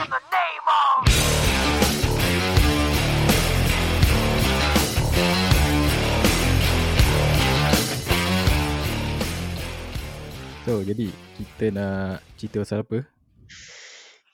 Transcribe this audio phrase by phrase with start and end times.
[0.00, 0.06] So
[10.80, 13.04] jadi kita nak cerita pasal apa?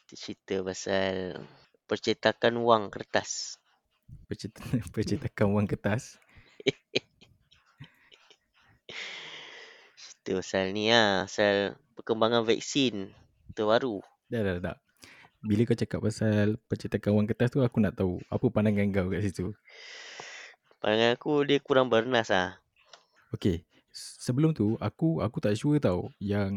[0.06, 1.42] Kita cerita pasal
[1.90, 3.58] percetakan wang kertas.
[4.30, 6.22] Percetakan, percetakan wang kertas.
[9.98, 11.26] Cerita pasal ni lah.
[11.26, 13.10] Pasal perkembangan vaksin
[13.58, 13.98] terbaru.
[14.30, 14.85] Dah dah dah.
[15.46, 19.22] Bila kau cakap pasal percetakan wang kertas tu aku nak tahu apa pandangan kau kat
[19.30, 19.54] situ.
[20.82, 22.58] Pandangan aku dia kurang bernas lah.
[23.30, 23.62] Okay.
[23.94, 26.52] Sebelum tu aku aku tak sure tau yang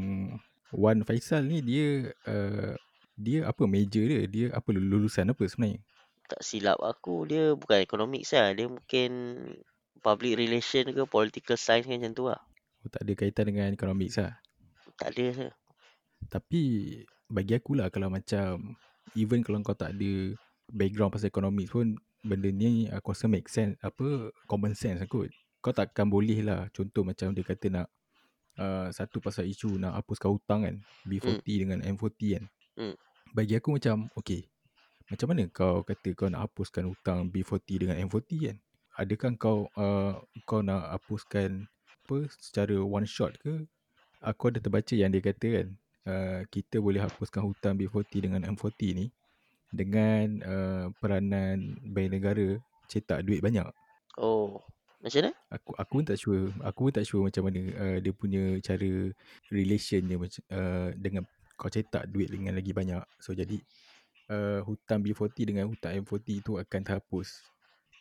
[0.73, 2.73] Wan Faisal ni dia uh,
[3.13, 4.25] dia apa major dia?
[4.25, 5.79] Dia apa lulusan apa sebenarnya?
[6.25, 8.51] Tak silap aku dia bukan economics lah.
[8.57, 9.09] Dia mungkin
[10.01, 12.41] public relation ke political science ke macam tu lah.
[12.83, 14.39] Oh, tak ada kaitan dengan economics lah.
[14.99, 15.51] Tak ada.
[16.27, 16.61] Tapi
[17.29, 18.75] bagi aku lah kalau macam
[19.15, 20.11] even kalau kau tak ada
[20.69, 25.31] background pasal economics pun benda ni aku rasa make sense apa common sense kot.
[25.59, 27.87] Kau takkan boleh lah contoh macam dia kata nak
[28.59, 30.75] uh, satu pasal isu nak hapuskan hutang kan
[31.07, 31.59] B40 hmm.
[31.65, 32.43] dengan M40 kan.
[32.79, 32.95] Hmm.
[33.35, 34.47] Bagi aku macam okay
[35.09, 38.57] macam mana kau kata kau nak hapuskan hutang B40 dengan M40 kan?
[38.99, 41.65] Adakah kau uh, kau nak hapuskan
[42.05, 43.65] apa secara one shot ke?
[44.21, 45.67] Aku ada terbaca yang dia kata kan
[46.09, 49.05] uh, kita boleh hapuskan hutang B40 dengan M40 ni
[49.69, 52.57] dengan uh, peranan bank negara
[52.89, 53.69] cetak duit banyak.
[54.17, 54.57] Oh.
[54.99, 55.31] Macam mana?
[55.55, 56.51] Aku aku pun tak sure.
[56.59, 58.91] Aku pun tak sure macam mana uh, dia punya cara
[59.47, 61.23] relation dia macam uh, dengan
[61.55, 62.99] kau cetak duit dengan lagi banyak.
[63.23, 63.55] So jadi
[64.27, 67.39] uh, hutang B40 dengan hutang M40 tu akan terhapus.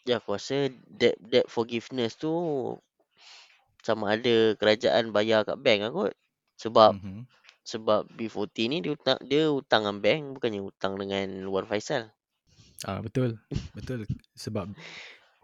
[0.08, 2.32] Ya aku rasa debt, debt forgiveness tu
[3.86, 6.12] sama ada kerajaan bayar kat bank lah kot.
[6.58, 7.22] Sebab Mm-hmm.
[7.68, 12.08] Sebab B40 ni dia hutang, dia hutang dengan bank bukannya hutang dengan luar Faisal.
[12.88, 13.36] Ah betul.
[13.76, 14.72] Betul sebab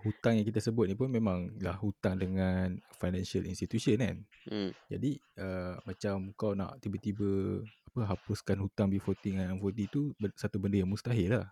[0.04, 4.16] hutang yang kita sebut ni pun memang lah hutang dengan financial institution kan.
[4.48, 4.70] Hmm.
[4.88, 7.60] Jadi uh, macam kau nak tiba-tiba
[7.92, 11.46] apa hapuskan hutang B40 dengan M40 tu satu benda yang mustahil lah.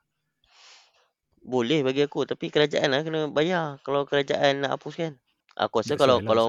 [1.42, 5.20] Boleh bagi aku tapi kerajaan lah kena bayar kalau kerajaan nak hapuskan.
[5.52, 6.24] Aku rasa That's kalau lah.
[6.24, 6.46] kalau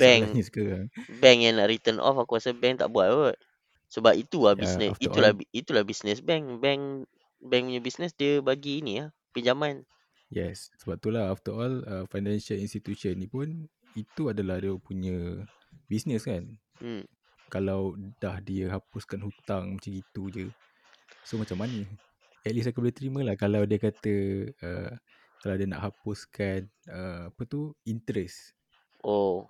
[0.00, 0.88] bank sekarang
[1.20, 3.36] bank yang nak return off aku rasa bank tak buat kot.
[3.86, 6.58] Sebab itu lah Ya, bisnes itulah all- itulah bisnes bank.
[6.58, 7.06] Bank
[7.38, 9.84] bank punya bisnes dia bagi ni lah pinjaman.
[10.32, 15.46] Yes, sebab tu lah after all uh, financial institution ni pun itu adalah dia punya
[15.86, 16.42] business kan.
[16.82, 17.06] Hmm.
[17.46, 20.46] Kalau dah dia hapuskan hutang macam itu je.
[21.22, 21.86] So macam mana?
[22.42, 24.14] At least aku boleh terima lah kalau dia kata
[24.50, 24.92] uh,
[25.38, 28.50] kalau dia nak hapuskan uh, apa tu interest.
[29.06, 29.46] Oh.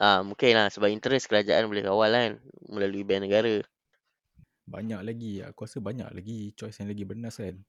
[0.00, 2.32] Ah mungkin lah sebab interest kerajaan boleh kawal kan
[2.68, 3.60] melalui bank negara.
[4.62, 7.60] Banyak lagi, aku rasa banyak lagi choice yang lagi bernas kan.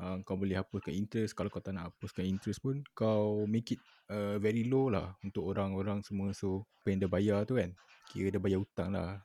[0.00, 3.80] Uh, kau boleh hapuskan interest Kalau kau tak nak hapuskan interest pun Kau make it
[4.08, 7.76] uh, very low lah Untuk orang-orang semua So apa yang dia bayar tu kan
[8.08, 9.20] Kira dia bayar hutang lah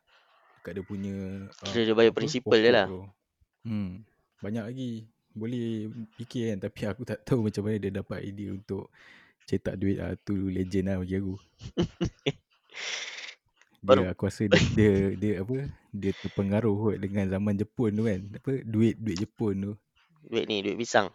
[0.60, 1.16] Dekat dia punya
[1.48, 2.88] uh, Kira dia bayar principal dia lah.
[2.92, 3.08] tu.
[3.64, 4.04] Hmm,
[4.44, 5.88] Banyak lagi Boleh
[6.20, 8.92] fikir kan Tapi aku tak tahu macam mana dia dapat idea untuk
[9.48, 11.40] Cetak duit lah Tu legend lah bagi aku
[12.76, 18.04] Dia Baru- aku rasa dia, dia, dia apa Dia terpengaruh kot dengan zaman Jepun tu
[18.04, 19.72] kan Apa duit duit Jepun tu
[20.26, 21.14] Duit ni duit pisang.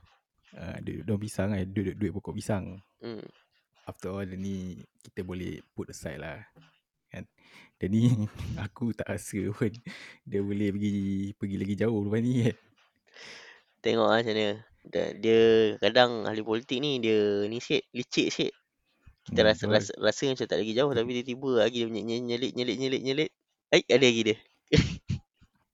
[0.54, 3.24] uh, Duit daun pisang kan Duit, duit pokok pisang Hmm.
[3.82, 6.36] After all ni Kita boleh put aside lah
[7.08, 7.24] Kan
[7.74, 8.12] Dan ni
[8.62, 9.72] Aku tak rasa pun
[10.22, 10.94] Dia boleh pergi
[11.34, 12.56] Pergi lagi jauh lepas ni kan
[13.80, 14.48] Tengok lah macam mana.
[14.84, 15.40] Dia, dia
[15.76, 18.52] kadang ahli politik ni dia ni sikit licik sikit.
[19.30, 22.26] Kita Hmm, rasa, rasa rasa macam tak lagi jauh tapi tiba-tiba lagi dia punya nye-
[22.26, 23.30] nyelit nyelit nyelit nyelit.
[23.70, 24.36] Eh ada lagi dia.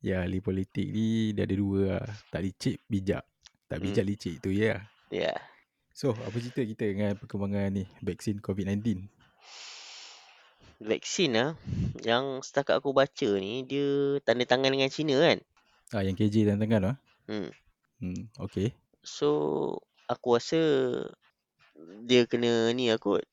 [0.01, 3.25] Ya ahli politik ni Dia ada dua lah Tak licik bijak
[3.67, 3.85] Tak Hmm.
[3.91, 5.35] bijak licik tu je lah Ya.
[5.91, 9.03] So apa cerita kita dengan perkembangan ni Vaksin COVID-19
[10.79, 11.51] Vaksin lah
[12.05, 15.41] yang setakat aku baca ni dia tanda tangan dengan China kan.
[15.91, 16.97] Ah yang KJ dan tangan lah
[17.27, 17.49] Hmm.
[17.99, 19.29] Hmm okay So
[20.07, 20.61] aku rasa
[22.05, 23.25] dia kena ni lah kot.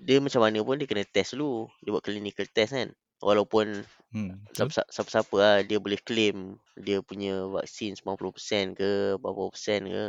[0.00, 1.68] Dia macam mana pun dia kena test dulu.
[1.84, 2.88] Dia buat clinical test kan.
[3.20, 10.06] Walaupun Hmm siapa-siapa lah dia boleh claim dia punya vaksin 90% ke berapa persen ke.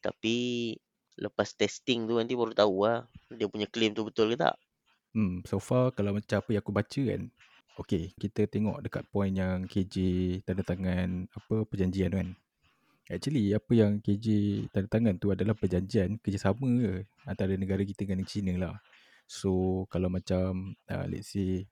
[0.00, 0.36] Tapi
[1.20, 4.56] lepas testing tu nanti baru tahu lah dia punya claim tu betul ke tak.
[5.14, 7.22] Hmm, so far kalau macam apa yang aku baca kan
[7.74, 9.94] Okay, kita tengok dekat point yang KJ
[10.46, 12.30] tanda tangan apa perjanjian tu kan
[13.10, 14.26] Actually apa yang KJ
[14.70, 16.92] tanda tangan tu adalah perjanjian kerjasama ke
[17.26, 18.74] antara negara kita dengan China lah
[19.24, 21.66] So kalau macam uh, let's say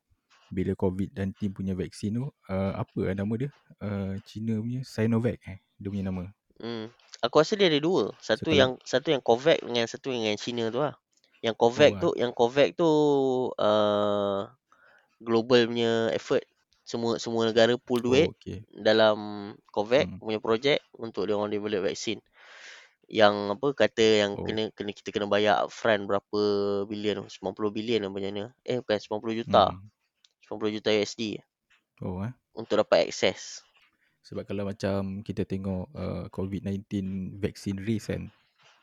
[0.53, 3.51] bila COVID-19 punya vaksin tu uh, apa lah nama dia?
[3.81, 6.29] Uh, China punya Sinovac eh dia punya nama.
[6.61, 6.93] Hmm.
[7.25, 8.13] Aku rasa dia ada dua.
[8.21, 10.95] Satu kalau- yang satu yang Covax dengan satu yang China tu lah.
[11.43, 12.91] Yang Covax Oh, tu, yang Covax tu
[13.59, 14.47] uh,
[15.19, 16.45] global punya effort.
[16.83, 18.63] Semua semua negara pool duit Oh, okay.
[18.75, 19.19] dalam
[19.71, 20.19] Covax Hmm.
[20.19, 22.19] punya projek untuk dia orang develop vaksin.
[23.11, 24.45] Yang apa kata yang Oh.
[24.47, 26.41] kena kena kita kena bayar upfront berapa
[26.87, 28.45] bilion 90 bilion apa macam mana.
[28.63, 29.65] Eh bukan 90 juta.
[29.75, 29.89] Hmm.
[30.49, 31.41] 90 juta USD
[32.01, 32.33] Oh eh.
[32.53, 33.63] untuk dapat akses.
[34.23, 36.87] Sebab kalau macam kita tengok uh, COVID-19
[37.43, 38.31] vaksin race kan.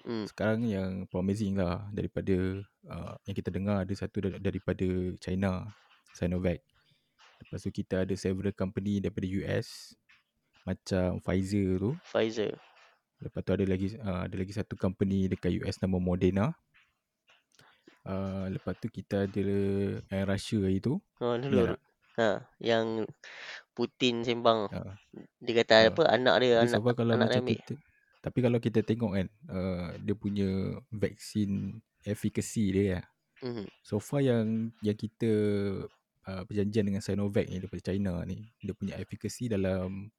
[0.04, 0.26] Hmm.
[0.28, 4.88] Sekarang yang promising lah daripada uh, yang kita dengar ada satu dar- daripada
[5.20, 5.68] China,
[6.12, 6.60] Sinovac.
[7.40, 9.96] Lepas tu kita ada several company daripada US
[10.68, 11.92] macam Pfizer tu.
[12.04, 12.60] Pfizer.
[13.20, 16.56] Lepas tu ada lagi uh, ada lagi satu company dekat US nama Moderna.
[18.08, 19.44] Uh, lepas tu kita ada
[20.10, 20.98] yang Russia hari tu.
[21.20, 21.76] Ha Ingat dulu.
[22.16, 22.30] Ha
[22.64, 23.04] yang
[23.76, 24.72] Putin sembang.
[24.72, 24.96] Uh,
[25.44, 25.84] Dia kata Ah.
[25.92, 27.58] apa anak dia Tapi anak kalau anak dia ambil.
[27.60, 27.76] kita
[28.20, 33.06] tapi kalau kita tengok kan uh, dia punya vaksin efficacy dia lah.
[33.40, 33.66] Mhm.
[33.80, 35.32] So far yang yang kita
[36.28, 40.12] uh, perjanjian dengan Sinovac ni daripada China ni dia punya efficacy dalam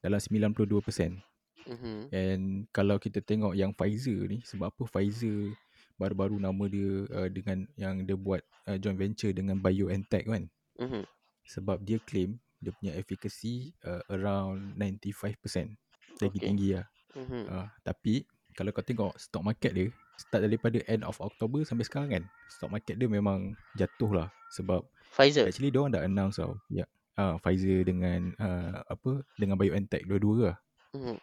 [0.00, 1.20] dalam 92%.
[1.66, 1.96] Mhm.
[2.10, 5.54] And kalau kita tengok yang Pfizer ni sebab apa Pfizer
[5.96, 10.50] baru-baru nama dia uh, dengan yang dia buat uh, joint venture dengan BioNTech kan.
[10.78, 11.02] Mhm.
[11.46, 15.74] Sebab dia claim dia punya efficacy uh, around 95%.
[16.22, 16.38] Lagi Okay.
[16.38, 16.86] tinggi lah.
[17.14, 17.42] Mhm.
[17.50, 18.22] Uh, tapi
[18.52, 22.68] kalau kau tengok stock market dia start daripada end of October sampai sekarang kan stock
[22.70, 25.48] market dia memang jatuh lah sebab Pfizer.
[25.48, 26.84] actually dia orang dah announce tau ya
[27.16, 30.58] uh, Pfizer dengan uh, apa dengan BioNTech dua-dua lah
[30.92, 31.16] Mhm.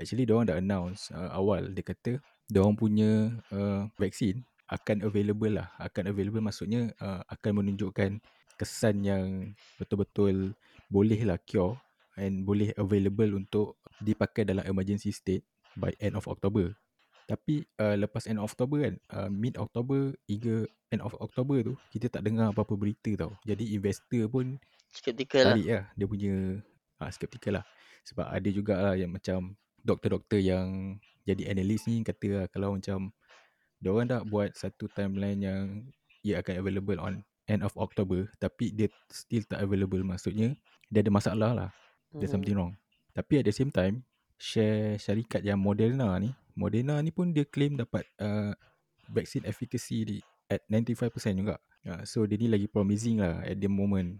[0.00, 2.18] Actually dia orang dah announce uh, awal dia kata
[2.50, 8.18] dia orang punya uh, vaksin akan available lah akan available maksudnya uh, akan menunjukkan
[8.60, 10.52] kesan yang betul-betul
[10.92, 11.80] boleh lah cure
[12.20, 15.40] and boleh available untuk dipakai dalam emergency state
[15.78, 16.76] by end of October.
[17.24, 21.74] Tapi uh, lepas end of October kan, uh, mid October hingga end of October tu,
[21.94, 23.32] kita tak dengar apa-apa berita tau.
[23.46, 24.60] Jadi investor pun
[24.90, 25.54] Skeptical lah.
[25.54, 26.58] lah dia punya
[26.98, 27.64] uh, skeptical lah.
[28.02, 33.12] Sebab ada jugalah yang macam doktor-doktor yang jadi analis ni kata lah kalau macam
[33.80, 35.64] dia orang dah buat satu timeline yang
[36.20, 40.52] ia akan available on end of October tapi dia still tak available maksudnya
[40.92, 41.70] dia ada masalah lah.
[42.12, 42.36] There's Mhm.
[42.36, 42.74] something wrong.
[43.14, 44.02] Tapi at the same time
[44.36, 48.52] share syarikat yang Moderna ni, Moderna ni pun dia claim dapat uh,
[49.10, 50.16] vaksin efficacy di
[50.50, 51.56] at 95% juga.
[51.86, 54.18] Uh, so dia ni lagi promising lah at the moment.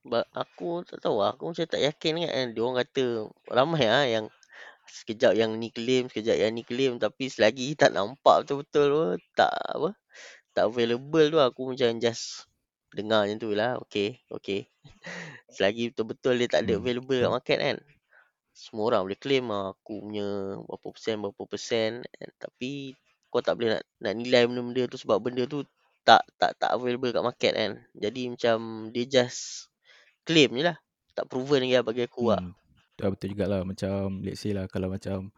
[0.00, 1.36] But aku tak tahu lah.
[1.36, 2.46] Aku macam tak yakin kan.
[2.56, 3.04] Dia orang kata
[3.52, 4.26] ramai lah yang
[4.90, 6.98] sekejap yang ni claim, sekejap yang ni claim.
[6.98, 9.02] Tapi selagi tak nampak betul-betul tu,
[9.38, 9.94] tak apa,
[10.52, 12.50] tak available tu aku macam just
[12.94, 13.78] dengar macam tu lah.
[13.86, 14.66] Okay, okay.
[15.54, 17.76] Selagi betul-betul dia tak ada Hmm, available kat market kan.
[18.50, 21.90] Semua orang boleh claim lah aku punya berapa persen, berapa persen.
[22.36, 22.98] Tapi
[23.30, 25.62] kau tak boleh nak, nak nilai benda-benda tu sebab benda tu
[26.02, 27.72] tak tak tak available kat market kan.
[27.94, 29.70] Jadi macam dia just
[30.26, 30.76] claim je lah.
[31.14, 32.42] Tak proven lagi lah bagi aku lah.
[33.00, 33.16] Hmm.
[33.16, 35.32] Betul, betul jugalah macam let's say lah kalau macam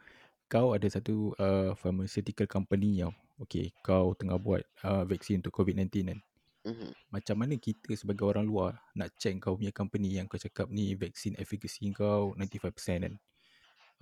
[0.50, 3.14] kau ada satu uh, pharmaceutical company tau.
[3.42, 6.18] Okay, kau tengah buat uh, vaksin untuk COVID-19 kan.
[6.62, 6.90] Mhm.
[7.10, 10.94] Macam mana kita sebagai orang luar nak check kau punya company yang kau cakap ni
[10.94, 13.14] vaksin efficacy kau 95% kan.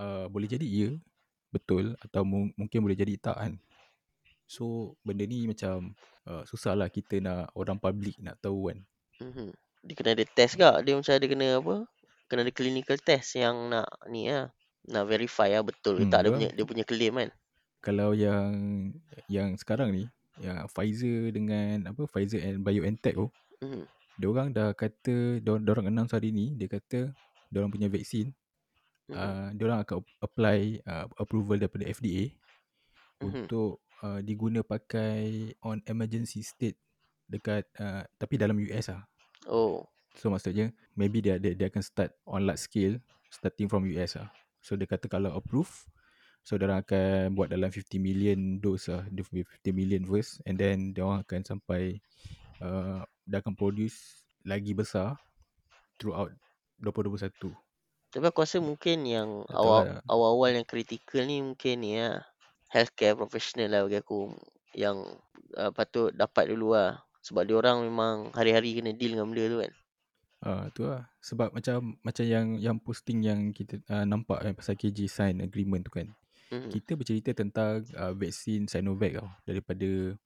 [0.01, 0.91] Uh, boleh jadi ya,
[1.53, 3.53] betul atau mu- mungkin boleh jadi tak kan.
[4.51, 5.95] So benda ni macam
[6.27, 8.79] uh, susah lah kita nak orang public nak tahu kan.
[9.23, 9.55] Mhm.
[9.87, 10.85] Dia kena ada test kak.
[10.85, 11.77] Dia macam ada kena apa?
[12.31, 14.55] Kena ada clinical test yang nak ni lah.
[14.87, 17.31] Nak verify lah betul ke Hmm, tak dia punya dia punya claim kan.
[17.83, 18.53] Kalau yang
[19.27, 20.05] yang sekarang ni
[20.39, 23.29] yang Pfizer dengan apa Pfizer and BioNTech tu
[23.61, 23.85] Mhm.
[24.17, 27.13] dia orang dah kata dia orang announce hari ni dia kata
[27.51, 28.33] dia orang punya vaksin
[29.11, 29.17] Mhm.
[29.17, 32.33] uh, dia orang akan apply uh, approval daripada FDA
[33.21, 33.25] Mhm.
[33.27, 36.81] untuk uh, diguna pakai on emergency state
[37.29, 39.05] dekat uh, tapi dalam US lah.
[39.45, 39.85] Oh.
[40.19, 42.99] So maksudnya maybe dia dia, dia akan start on large scale
[43.31, 44.29] starting from US lah.
[44.61, 45.71] So dia kata kalau approve
[46.41, 49.07] so dia orang akan buat dalam 50 million dose lah.
[49.09, 52.03] Dia 50 million first and then dia orang akan sampai
[52.61, 55.17] uh, dia akan produce lagi besar
[56.01, 56.33] throughout
[56.81, 57.53] 2021.
[58.11, 60.03] Tapi aku rasa mungkin yang awal lah.
[60.11, 62.27] awal-awal yang kritikal ni mungkin ni lah.
[62.71, 64.35] Healthcare professional lah bagi aku.
[64.75, 65.15] Yang
[65.55, 66.99] uh, patut dapat dulu lah.
[67.23, 69.73] Sebab dia orang memang hari-hari kena deal dengan benda tu kan.
[70.41, 71.05] Ah tu lah.
[71.21, 75.85] Sebab macam macam yang yang posting yang kita uh, nampak kan pasal KJ sign agreement
[75.85, 76.09] tu kan.
[76.51, 76.71] Mhm.
[76.73, 80.17] Kita bercerita tentang uh, vaksin Sinovac tau daripada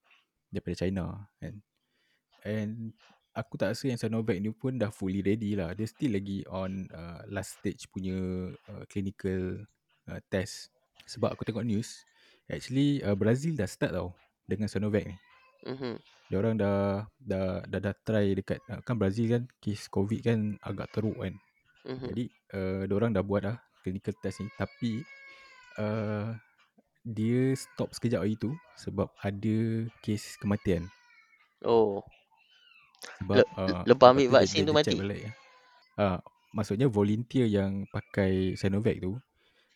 [0.55, 1.59] daripada China kan.
[2.47, 2.95] And
[3.35, 5.75] aku tak rasa yang Sinovac ni pun dah fully ready lah.
[5.75, 8.15] Dia still lagi on uh, last stage punya
[8.71, 9.67] uh, clinical
[10.07, 10.71] uh, test.
[11.11, 12.07] Sebab aku tengok news,
[12.47, 14.15] actually uh, Brazil dah start tau
[14.47, 15.19] dengan Sinovac ni.
[15.65, 15.97] Mhm.
[16.29, 20.39] Dia orang dah dah dah dah try dekat uh, kan Brazil kan kes COVID kan
[20.61, 21.35] agak teruk kan.
[21.85, 22.07] Mhm.
[22.13, 25.05] Jadi uh, dia orang dah buat dah clinical test ni tapi
[25.77, 26.33] uh,
[27.05, 29.57] dia stop sekejap hari tu sebab ada
[30.01, 30.89] kes kematian.
[31.61, 32.01] Oh,
[33.21, 34.95] Sebab Le- uh, lepas ambil vaksin dia- tu dia mati?
[34.97, 35.23] balik.
[35.95, 36.19] Uh,
[36.51, 39.21] maksudnya volunteer yang pakai Sinovac tu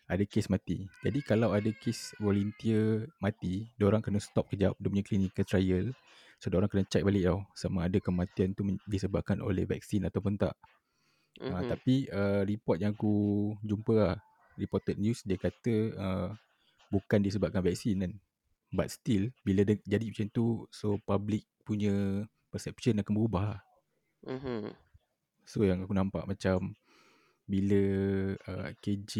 [0.09, 0.89] ada kes mati.
[1.05, 5.93] Jadi kalau ada kes volunteer mati, orang kena stop kejap dia punya clinical trial.
[6.41, 10.57] So orang kena check balik tau sama ada kematian tu disebabkan oleh vaksin ataupun tak.
[11.37, 11.53] Mhm.
[11.53, 14.17] Uh, tapi uh, report yang aku jumpa lah,
[14.57, 16.29] reported news dia kata uh,
[16.89, 18.13] bukan disebabkan vaksin kan.
[18.73, 23.61] But still bila dia jadi macam tu so public punya perception akan berubah lah.
[24.25, 24.73] Mhm.
[25.45, 26.73] So yang aku nampak macam
[27.49, 27.81] bila
[28.45, 29.13] uh, KJ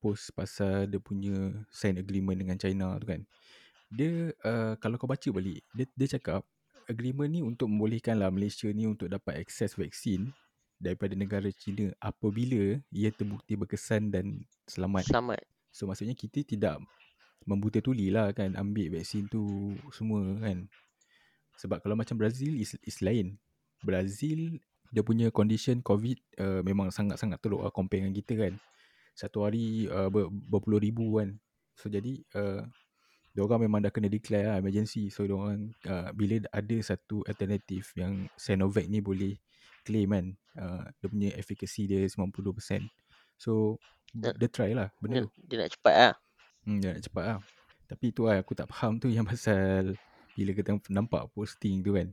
[0.00, 3.20] post pasal dia punya sign agreement dengan China tu kan.
[3.92, 6.40] Dia uh, kalau kau baca balik, dia dia cakap
[6.88, 10.32] agreement ni untuk membolehkan lah Malaysia ni untuk dapat akses vaksin
[10.80, 15.12] daripada negara China apabila ia terbukti berkesan dan selamat.
[15.12, 15.44] Selamat.
[15.68, 16.80] So maksudnya kita tidak
[17.44, 20.64] membuta tuli lah kan ambil vaksin tu semua kan.
[21.60, 23.36] Sebab kalau macam Brazil is, is lain.
[23.84, 24.56] Brazil
[24.92, 28.54] dia punya condition COVID uh, memang sangat-sangat teruk lah compare dengan kita kan.
[29.16, 31.36] Satu hari uh, ber, berpuluh ribu kan.
[31.76, 32.64] So jadi uh,
[33.36, 35.12] orang memang dah kena declare lah emergency.
[35.12, 39.36] So orang uh, bila ada satu alternatif yang Sinovac ni boleh
[39.84, 40.26] claim kan.
[40.56, 42.88] Uh, dia punya efficacy dia 92%.
[43.36, 43.76] So
[44.16, 45.30] dia try lah benda Dia, tu.
[45.44, 46.14] dia nak cepat lah.
[46.64, 47.38] Hmm, dia nak cepat lah.
[47.86, 49.94] Tapi tu lah aku tak faham tu yang pasal
[50.36, 52.12] bila kita nampak posting tu kan.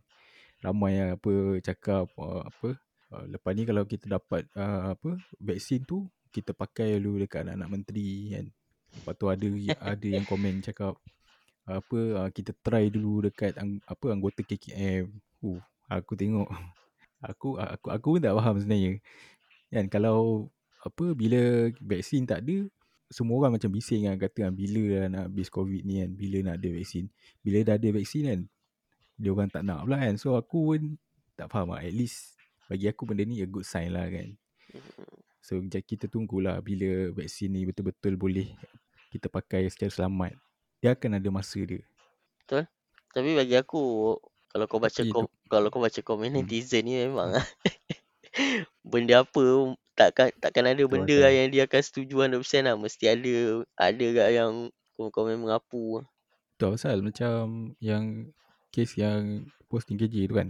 [0.63, 2.79] Ramai lah apa cakap uh, apa.
[3.11, 7.69] Uh, lepas ni kalau kita dapat uh, apa vaksin tu kita pakai dulu dekat anak-anak
[7.69, 8.45] menteri kan.
[8.95, 9.47] Lepas tu ada
[9.93, 10.95] ada yang komen cakap
[11.67, 15.11] apa uh, kita try dulu dekat ang, apa anggota KKM.
[15.43, 15.59] Uh,
[15.91, 16.47] aku tengok
[17.29, 19.03] aku aku aku pun tak faham sebenarnya.
[19.67, 20.47] Kan kalau
[20.83, 22.67] apa bila vaksin tak ada
[23.13, 26.37] semua orang macam bising kan kata kan bila lah nak habis covid ni kan bila
[26.49, 27.05] nak ada vaksin
[27.45, 28.39] bila dah ada vaksin kan
[29.17, 30.15] dia orang tak nak pula kan.
[30.17, 30.81] So aku pun
[31.33, 31.81] tak faham lah.
[31.81, 32.33] At least
[32.67, 34.33] bagi aku benda ni a good sign lah kan.
[35.43, 38.47] So ja- kita tunggulah bila vaksin ni betul-betul boleh
[39.09, 40.33] kita pakai secara selamat.
[40.79, 41.83] Dia akan ada masa dia.
[43.13, 44.17] Tapi bagi aku
[44.49, 46.45] kalau kau baca kom, kalau kau baca komen Hmm.
[46.45, 47.45] netizen ni memang ah
[48.81, 49.41] benda apa
[49.93, 52.73] takkan takkan ada Betul benda lah yang dia akan setuju 100% lah.
[52.73, 53.33] Mesti ada
[53.77, 54.51] ada gak yang
[54.97, 56.01] komen-komen mengapu
[56.57, 58.29] Betul pasal macam yang
[58.73, 60.49] kes yang posting KJ tu kan.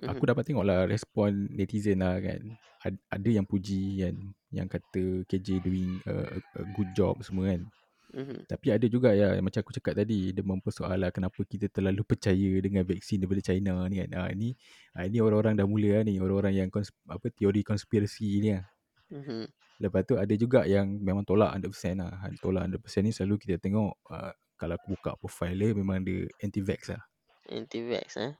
[0.00, 0.08] Mhm.
[0.16, 2.40] Aku dapat tengok lah respon netizen lah kan.
[2.80, 4.16] Ad- Ada yang puji kan
[4.48, 7.68] Yang kata KJ doing a, a, a good job semua kan.
[8.16, 8.48] Mhm.
[8.48, 12.82] Tapi ada juga ya Macam aku cakap tadi Dia mempersoalan kenapa kita terlalu percaya Dengan
[12.82, 14.10] vaksin daripada China ni kan.
[14.16, 14.56] Ha, Ni
[14.96, 18.64] ha, ni orang-orang dah mula lah ni Orang-orang yang kons, apa teori konspirasi ni lah.
[19.12, 19.44] Mhm.
[19.84, 22.12] Lepas tu ada juga yang memang tolak 100% lah.
[22.40, 26.96] Tolak 100% ni selalu kita tengok uh, Kalau aku buka profile dia Memang dia anti-vax
[26.96, 27.02] lah
[27.50, 28.32] Anti-vax eh.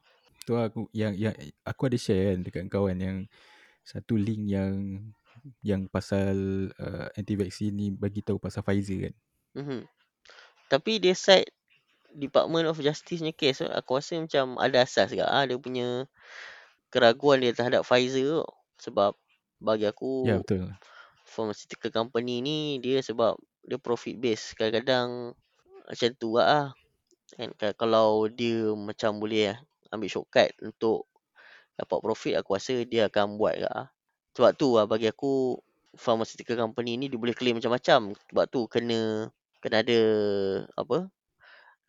[0.47, 1.35] Tu aku yang yang
[1.67, 3.19] aku ada share kan dekat kau kan yang
[3.85, 5.02] satu link yang
[5.64, 9.14] yang pasal uh, anti vaksin ni bagi tahu pasal Pfizer kan.
[9.57, 9.81] Mhm.
[10.71, 11.50] Tapi dia side
[12.11, 16.07] Department of Justice punya case aku rasa macam ada asas juga ah dia punya
[16.90, 18.43] keraguan dia terhadap Pfizer tu.
[18.81, 19.14] Sebab
[19.61, 20.73] bagi aku Ya betul.
[21.29, 25.37] pharmaceutical company ni dia sebab dia profit base kadang-kadang
[25.85, 26.73] macam tu lah
[27.38, 29.56] kan Ka- kalau dia macam boleh
[29.94, 31.06] ambil shortcut untuk
[31.80, 33.87] dapat profit aku rasa dia akan buat juga lah.
[34.37, 35.58] sebab tu lah bagi aku
[35.99, 38.00] pharmaceutical company ni dia boleh claim macam-macam.
[38.30, 39.00] Sebab tu kena
[39.62, 40.00] kena ada
[40.78, 40.99] apa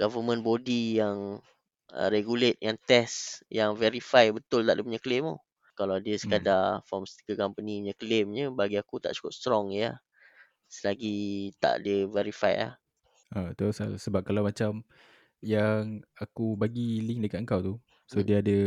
[0.02, 1.18] government body yang
[1.96, 5.38] uh, regulate yang test yang verify betul tak dia punya claim tu.
[5.80, 6.46] Kalau dia Hmm.
[6.46, 9.98] sekadar pharmaceutical company punya claimnya bagi aku tak cukup strong ya
[10.72, 12.74] selagi tak ada verify lah.
[13.32, 13.72] Ha, betul.
[13.72, 14.84] Pasal sebab kalau macam
[15.42, 17.76] yang aku bagi link dekat kau tu.
[18.10, 18.28] So Hmm.
[18.28, 18.58] dia ada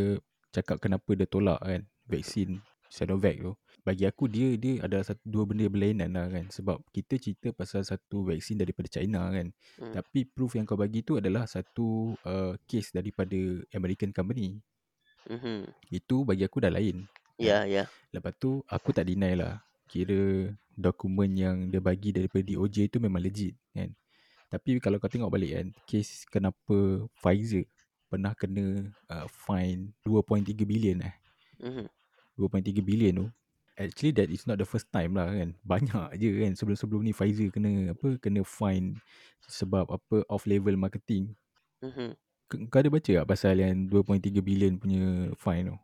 [0.54, 3.52] cakap kenapa dia tolak kan vaksin Sinovac tu.
[3.84, 7.84] Bagi aku dia dia ada satu dua benda berlainan lah kan sebab kita cerita pasal
[7.84, 9.52] satu vaksin daripada China kan.
[9.76, 9.92] Hmm.
[9.92, 13.36] Tapi proof yang kau bagi tu adalah satu uh, case daripada
[13.76, 14.56] American company.
[15.28, 15.68] Mhm.
[15.88, 17.08] Itu bagi aku dah lain.
[17.40, 17.90] Ya, ya.
[18.14, 19.64] Lepas tu aku tak deny lah.
[19.90, 23.90] Kira dokumen yang dia bagi daripada DOJ tu memang legit kan.
[24.54, 26.76] Tapi kalau kau tengok balik kan, kes kenapa
[27.18, 27.66] Pfizer
[28.10, 31.14] pernah kena uh, fine 2.3 bilion eh.
[31.58, 31.88] Mhm.
[32.38, 33.26] 2.3 bilion tu
[33.74, 37.48] actually that is not the first time lah kan banyak je kan sebelum-sebelum ni Pfizer
[37.50, 38.98] kena apa kena fine
[39.50, 41.34] sebab apa off level marketing
[41.82, 42.16] Mhm.
[42.50, 45.02] K- kau ada baca tak pasal yang 2.3 bilion punya
[45.44, 45.76] fine tu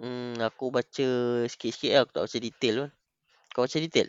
[0.00, 1.08] Hmm, aku baca
[1.52, 2.00] sikit-sikit lah.
[2.02, 2.90] Aku tak baca detail pun.
[3.54, 4.08] Kau baca detail?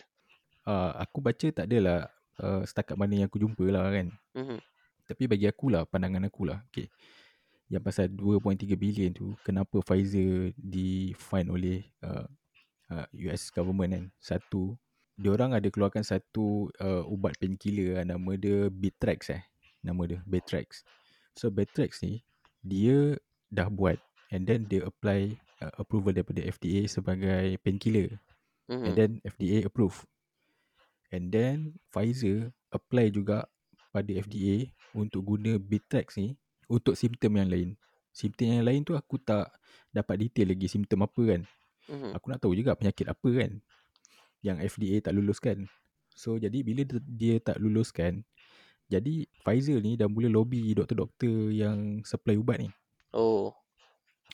[0.67, 4.07] uh, aku baca tak adalah uh, setakat mana yang aku jumpa lah kan
[4.38, 4.57] Mhm.
[5.09, 6.88] tapi bagi aku lah pandangan aku lah okay.
[7.67, 12.27] yang pasal 2.3 bilion tu kenapa Pfizer di fine oleh uh,
[12.91, 14.75] uh, US government kan satu
[15.15, 19.43] diorang ada keluarkan satu uh, ubat painkiller lah, nama dia Bittrex eh
[19.83, 20.83] nama dia Bittrex
[21.35, 22.23] so Bittrex ni
[22.61, 23.15] dia
[23.50, 23.97] dah buat
[24.31, 28.19] and then dia apply uh, approval daripada FDA sebagai painkiller
[28.71, 28.95] and Mhm.
[28.95, 30.07] then FDA approve
[31.11, 33.45] and then Pfizer apply juga
[33.91, 36.39] pada FDA untuk guna Bittrex ni
[36.71, 37.69] untuk simptom yang lain
[38.15, 39.51] simptom yang lain tu aku tak
[39.91, 41.43] dapat detail lagi simptom apa kan
[41.91, 42.15] Mhm.
[42.15, 43.51] aku nak tahu juga penyakit apa kan
[44.41, 45.69] yang FDA tak luluskan.
[46.11, 48.25] So jadi bila dia, dia tak luluskan,
[48.89, 52.69] jadi Pfizer ni dah mula lobby doktor-doktor yang supply ubat ni.
[53.13, 53.53] Oh.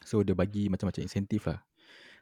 [0.07, 1.59] So dia bagi macam-macam insentif lah.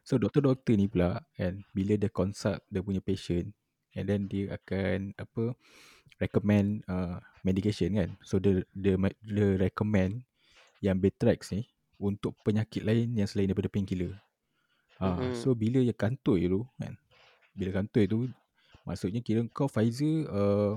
[0.02, 3.54] So doktor-doktor ni pula kan bila dia consult dia punya patient
[3.96, 5.56] and then dia akan apa
[6.16, 8.10] recommend uh, medication kan.
[8.20, 10.22] So dia dia dia recommend
[10.80, 11.64] yang Betrex ni
[11.96, 14.12] untuk penyakit lain yang selain daripada painkiller.
[14.96, 15.32] Ah, Mhm.
[15.36, 16.96] so bila dia kantoi tu kan.
[17.52, 18.28] Bila kantoi tu
[18.84, 20.76] maksudnya kira kau Pfizer uh,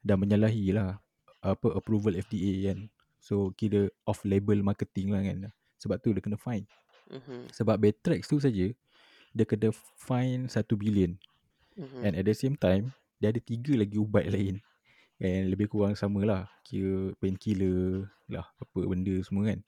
[0.00, 1.00] dah menyalahi lah
[1.40, 2.88] apa approval FDA kan.
[3.20, 5.48] So kira off label marketing lah kan.
[5.80, 6.64] Sebab tu dia kena fine.
[7.08, 7.52] Mhm.
[7.52, 8.72] Sebab Betrex tu saja
[9.34, 11.16] dia kena fine 1 bilion.
[11.74, 12.00] Mhm.
[12.06, 14.62] And at the same time dia ada tiga lagi ubat lain
[15.22, 16.42] yang lebih kurang sama lah.
[16.66, 19.60] Kira painkiller lah apa benda semua kan.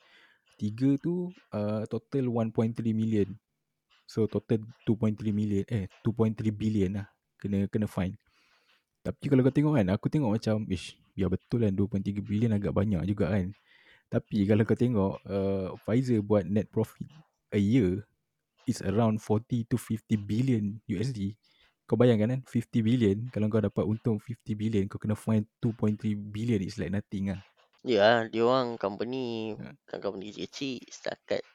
[0.56, 3.28] Tiga tu uh, total 1.3 million.
[4.06, 7.06] So total 2.3 million eh 2.3 billion lah
[7.38, 8.14] kena kena fine.
[9.06, 12.74] Tapi kalau kau tengok kan aku tengok macam ish biar betul kan 2.3 billion agak
[12.74, 13.54] banyak juga kan.
[14.10, 17.06] Tapi kalau kau tengok uh, Pfizer buat net profit
[17.54, 18.06] a year
[18.66, 21.38] is around 40 to 50 billion USD.
[21.86, 26.18] Kau bayangkan kan 50 billion kalau kau dapat untung 50 billion kau kena fine 2.3
[26.18, 27.40] billion is like nothing lah.
[27.86, 29.70] Ya, dia orang company Ha.
[29.86, 30.82] bukan company kecil-kecil.
[30.90, 31.46] Setakat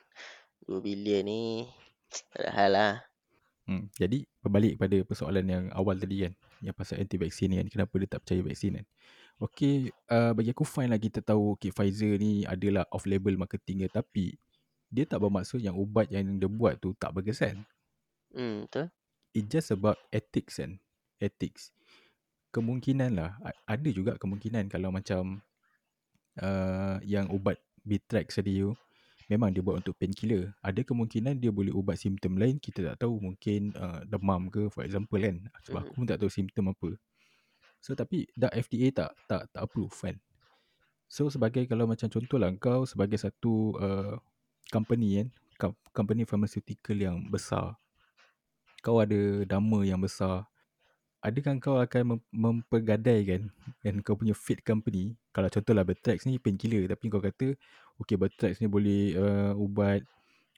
[0.64, 1.68] 2 bilion ni
[2.32, 2.94] tak ada hal lah.
[3.68, 7.94] Hmm, jadi berbalik pada persoalan yang awal tadi kan yang pasal anti-vaksin ni kan kenapa
[8.00, 8.86] dia tak percaya vaksin kan.
[9.42, 13.84] Okay, uh, bagi aku fine lah kita tahu okay, Pfizer ni adalah off label marketing
[13.84, 14.38] dia tapi
[14.88, 17.68] dia tak bermaksud yang ubat yang dia buat tu tak berkesan.
[18.32, 18.88] Hmm, betul.
[19.32, 20.80] It just about ethics kan.
[21.22, 21.72] Ethics.
[22.52, 25.40] Kemungkinan lah ada juga kemungkinan kalau macam
[26.44, 28.76] uh, yang ubat Bitrex tadi tu
[29.32, 30.52] memang dia buat untuk painkiller.
[30.60, 34.84] Ada kemungkinan dia boleh ubat simptom lain kita tak tahu mungkin uh, demam ke for
[34.84, 35.48] example kan.
[35.64, 35.88] Sebab Mhm.
[35.88, 36.90] aku pun tak tahu simptom apa.
[37.80, 40.20] So tapi dah FDA tak tak tak approve kan.
[41.08, 44.16] So sebagai kalau macam contoh lah kau sebagai satu uh,
[44.70, 47.80] company kan, com- company pharmaceutical yang besar.
[48.82, 50.50] Kau ada nama yang besar.
[51.22, 53.54] Adakah kau akan mem- mempergadaikan
[53.86, 57.54] kan kau punya feed company kalau contohlah Bertrex ni painkiller tapi kau kata
[58.02, 60.02] okay Bertrex ni boleh uh, ubat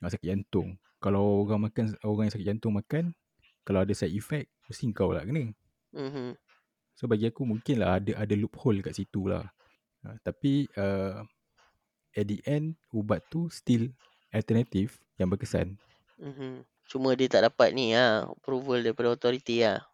[0.00, 0.80] uh, sakit jantung.
[1.04, 3.12] Kalau orang makan orang yang sakit jantung makan
[3.60, 5.52] kalau ada side effect mesti kau lah kena.
[5.92, 6.32] Mhm.
[6.96, 9.44] So bagi aku mungkin lah ada ada loophole kat situ lah.
[10.00, 11.20] Uh, tapi uh,
[12.16, 13.92] at the end ubat tu still
[14.32, 15.76] alternatif yang berkesan.
[16.16, 16.64] Mhm.
[16.88, 18.28] Cuma dia tak dapat ni lah.
[18.28, 19.84] Approval daripada authority lah.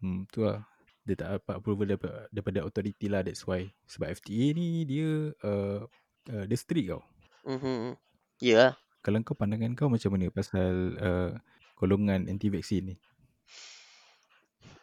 [0.00, 0.64] Hmm, tu lah.
[1.04, 3.68] Dia tak dapat approval daripada, daripada authority lah that's why.
[3.88, 5.84] Sebab FDA ni dia uh,
[6.32, 7.02] uh, dia strict tau.
[7.44, 7.96] Mhm.
[8.40, 8.72] Ya lah.
[9.04, 11.30] Kalau kau pandangan kau macam mana pasal uh,
[11.76, 12.96] golongan anti-vaksin ni?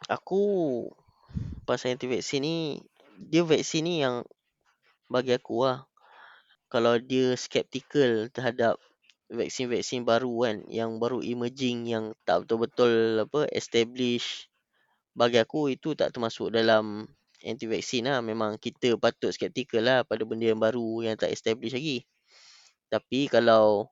[0.06, 0.41] Aku
[1.65, 2.58] pasal anti-vaksin ni,
[3.17, 4.21] dia vaksin ni yang
[5.10, 5.89] bagi aku lah.
[6.69, 8.78] Kalau dia skeptical terhadap
[9.32, 14.52] vaksin-vaksin baru kan, yang baru emerging, yang tak betul-betul apa establish.
[15.15, 17.08] Bagi aku itu tak termasuk dalam
[17.44, 18.20] anti-vaksin lah.
[18.24, 22.04] Memang kita patut skeptical lah pada benda yang baru yang tak establish lagi.
[22.91, 23.88] Tapi kalau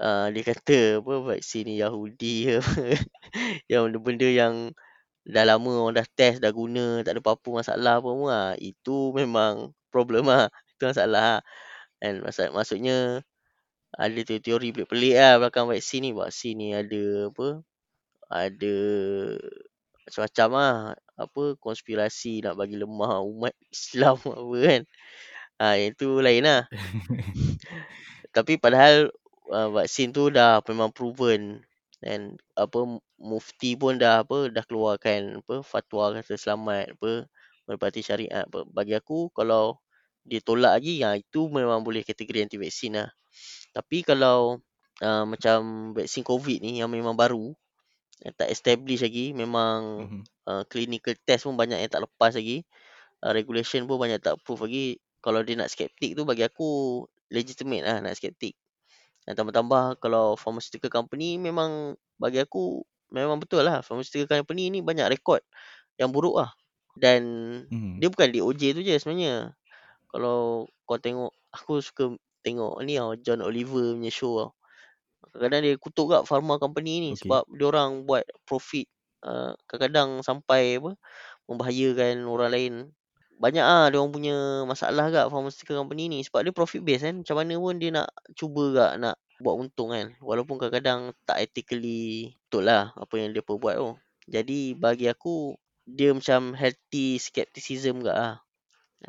[0.00, 2.94] uh, dia kata apa vaksin ni Yahudi apa,
[3.70, 4.54] yang benda-benda yang
[5.28, 8.56] dah lama orang dah test, dah guna, tak ada apa-apa masalah pun lah.
[8.58, 10.48] Itu memang problem lah.
[10.78, 11.36] Itu masalah lah.
[12.00, 13.20] And maksud, maksudnya
[14.00, 16.10] ada teori pelik-pelik lah belakang vaksin ni.
[16.16, 17.48] Vaksin ni ada apa,
[18.32, 18.76] ada
[20.08, 20.76] macam-macam lah.
[21.20, 24.82] Apa, konspirasi nak bagi lemah umat Islam apa kan.
[25.60, 26.64] Ha, yang tu lain lah.
[28.36, 29.12] Tapi padahal
[29.52, 31.60] uh, vaksin tu dah memang proven
[32.00, 32.80] dan apa
[33.20, 37.28] mufti pun dah apa dah keluarkan apa fatwa kata selamat apa
[37.68, 38.64] menepati syariat apa.
[38.64, 39.76] Bagi aku kalau
[40.24, 43.10] dia tolak lagi ya itu memang boleh kategori anti vaksin lah.
[43.74, 44.58] Tapi kalau
[45.02, 47.54] uh, macam vaksin covid ni yang memang baru
[48.24, 50.24] yang tak establish lagi memang Mhm.
[50.48, 52.64] uh, clinical test pun banyak yang tak lepas lagi
[53.24, 57.84] uh, regulation pun banyak tak approve lagi kalau dia nak skeptik tu bagi aku legitimate
[57.86, 58.56] lah nak skeptik
[59.26, 65.06] dan tambah-tambah kalau pharmaceutical company memang bagi aku memang betul lah pharmaceutical company ni banyak
[65.12, 65.42] rekod
[66.00, 66.50] yang buruk lah
[66.98, 67.22] dan
[67.70, 68.00] Mhm.
[68.00, 69.52] dia bukan DOJ tu je sebenarnya
[70.10, 72.04] kalau kau tengok aku suka
[72.42, 74.50] tengok ni tau John Oliver punya show tau.
[75.30, 77.24] Kadang-kadang dia kutuk kat pharma company ni Okey.
[77.24, 78.88] sebab dia orang buat profit
[79.22, 80.96] uh, kadang-kadang sampai apa
[81.46, 82.74] membahayakan orang lain.
[83.40, 84.36] Banyak ah dia orang punya
[84.68, 87.24] masalah kat pharmaceutical company ni sebab dia profit base kan.
[87.24, 90.12] Macam mana pun dia nak cuba kat nak buat untung kan.
[90.20, 93.90] Walaupun kadang-kadang tak ethically betul lah apa yang dia buat tu.
[94.30, 95.56] Jadi bagi aku
[95.88, 98.34] dia macam healthy skepticism kat ah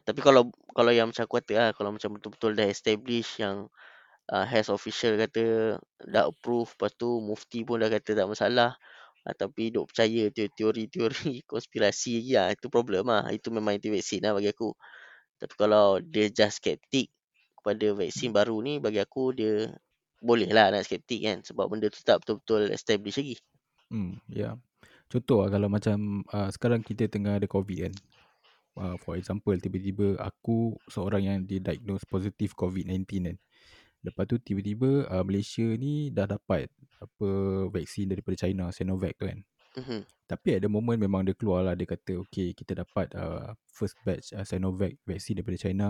[0.08, 3.68] tapi kalau kalau yang macam aku kata lah kalau macam betul-betul dah establish yang
[4.32, 5.76] uh, health official kata
[6.08, 8.80] dah approve lepas tu mufti pun dah kata tak masalah
[9.28, 13.92] uh, tapi duk percaya te- teori-teori konspirasi lagi lah itu problem lah itu memang anti
[13.92, 14.72] vaksin lah bagi aku
[15.42, 17.12] tapi kalau dia just skeptik
[17.60, 19.68] kepada vaksin baru ni bagi aku dia
[20.22, 23.38] boleh lah nak skeptik kan sebab benda tu tak betul-betul establish lagi
[23.92, 24.56] Hmm, ya.
[25.12, 27.94] Contoh lah kalau macam uh, sekarang kita tengah ada COVID kan.
[28.80, 33.38] Uh, for example, tiba-tiba aku seorang yang didiagnose positif COVID-19 kan.
[34.02, 37.30] Lepas tu tiba-tiba uh, Malaysia ni dah dapat apa
[37.70, 39.40] vaksin daripada China, Sinovac tu kan.
[39.72, 43.96] Mhm, Tapi ada moment memang dia keluar lah, dia kata okay kita dapat uh, first
[44.04, 45.88] batch uh, Sinovac vaksin daripada China.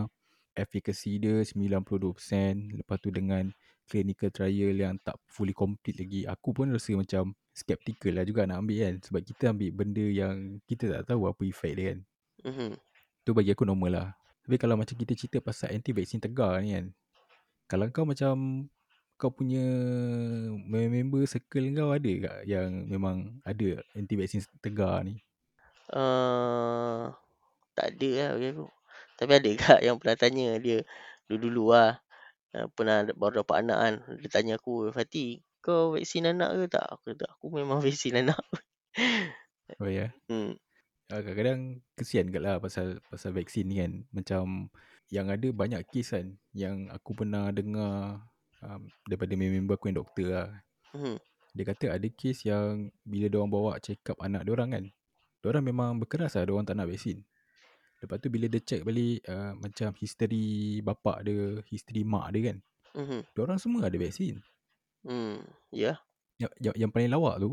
[0.52, 2.76] Efficacy dia 92%.
[2.84, 3.48] Lepas tu dengan
[3.88, 6.28] clinical trial yang tak fully complete lagi.
[6.28, 8.96] Aku pun rasa macam skeptical lah juga nak ambil kan.
[9.00, 12.00] Sebab kita ambil benda yang kita tak tahu apa effect dia kan.
[12.46, 12.78] Mhm.
[13.22, 14.08] Tu bagi aku normal lah.
[14.42, 16.90] Tapi kalau macam kita cerita pasal anti-vaksin tegar ni kan.
[17.70, 18.66] Kalau kau macam
[19.22, 19.62] kau punya
[20.66, 25.22] member circle kau ada tak yang memang ada anti-vaksin tegar ni?
[25.94, 27.14] Uh,
[27.78, 28.68] tak ada lah bagi aku
[29.22, 30.82] tapi ada kat yang pernah tanya dia
[31.30, 32.02] dulu-dulu lah
[32.74, 37.14] pernah baru dapat anak kan dia tanya aku Fatih kau vaksin anak ke tak aku
[37.14, 38.42] kata aku memang vaksin anak
[39.80, 40.12] Oh ya.
[40.12, 40.12] Yeah.
[40.28, 40.52] hmm.
[41.12, 44.08] Kadang-kadang kesian kat lah pasal pasal vaksin ni kan.
[44.16, 44.72] Macam
[45.12, 48.24] yang ada banyak kes kan yang aku pernah dengar
[48.64, 50.50] um, daripada member aku yang doktor lah.
[50.96, 51.20] Hmm.
[51.52, 54.86] Dia kata ada kes yang bila diorang bawa check up anak diorang kan.
[55.44, 57.28] Diorang memang berkeras lah diorang tak nak vaksin.
[58.02, 62.58] Lepas tu bila dia check balik uh, macam history bapak dia, history mak dia kan.
[62.96, 63.20] Mhm.
[63.36, 64.40] Diorang semua ada vaksin.
[65.04, 65.44] Hmm.
[65.76, 66.00] Ya.
[66.40, 67.52] Yang, yang, yang paling lawak tu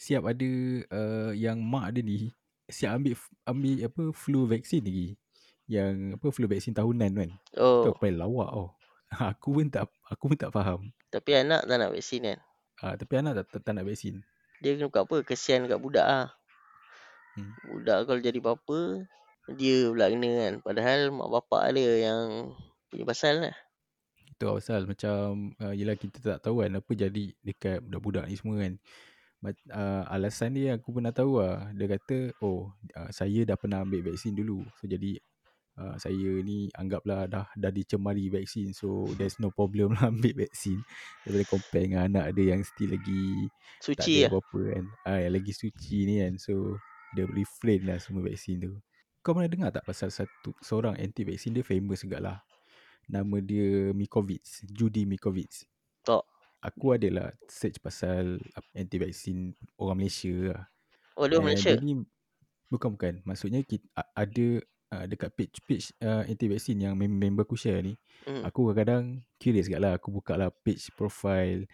[0.00, 0.50] siap ada
[0.88, 2.32] uh, yang mak dia ni
[2.72, 3.14] siap ambil
[3.46, 5.14] ambil apa flu vaksin lagi.
[5.68, 7.30] Yang apa flu vaksin tahunan kan.
[7.52, 8.68] Tu Oh, aku paling lawak tau.
[9.36, 10.88] Aku pun tak aku pun tak faham.
[11.12, 12.38] tapi anak tak nak vaksin kan.
[12.80, 14.24] Uh, tapi anak tak, tak, tak nak vaksin.
[14.64, 15.16] Dia kena buat apa?
[15.20, 16.26] Kesian kat budak ah.
[17.36, 17.52] Hmm.
[17.68, 19.04] Budak kalau jadi apa-apa
[19.52, 20.52] dia pula kena kan.
[20.64, 22.56] Padahal mak bapak dia yang
[22.88, 23.56] punya pasal lah.
[24.32, 28.64] Itu pasal macam uh, yelah kita tak tahu kan apa jadi dekat budak-budak ni semua
[28.64, 28.80] kan.
[29.42, 31.74] Uh, alasan dia aku pernah tahu lah.
[31.74, 34.62] Dia kata oh uh, saya dah pernah ambil vaksin dulu.
[34.78, 35.18] So jadi
[35.82, 38.70] uh, saya ni anggaplah dah dah dicemari vaksin.
[38.70, 40.78] So there's no problem lah ambil vaksin.
[41.26, 44.30] Daripada compare dengan anak dia yang still lagi tak Suci ada lah.
[44.38, 44.84] apa-apa kan.
[45.02, 46.34] Ah, yang lagi suci ni kan.
[46.38, 46.78] So
[47.12, 48.72] dia refrain lah semua vaksin tu.
[49.22, 52.38] Kau pernah dengar tak pasal satu seorang anti vaksin dia famous juga lah.
[53.10, 55.66] Nama dia Mikovic, Judy Mikovic.
[56.06, 56.31] Tak.
[56.62, 58.38] Aku adalah search pasal
[58.70, 59.50] anti vaksin
[59.82, 60.62] orang Malaysia lah.
[61.18, 61.74] Oh dia And Malaysia.
[61.82, 61.98] Ni
[62.70, 63.14] bukan bukan.
[63.26, 63.82] Maksudnya kita,
[64.14, 64.46] ada
[64.94, 67.98] uh, dekat page-page uh, anti vaksin yang mem- member aku share ni.
[68.22, 68.46] Hmm.
[68.46, 69.98] Aku kadang-kadang curious kat lah.
[69.98, 71.66] Aku buka lah page profile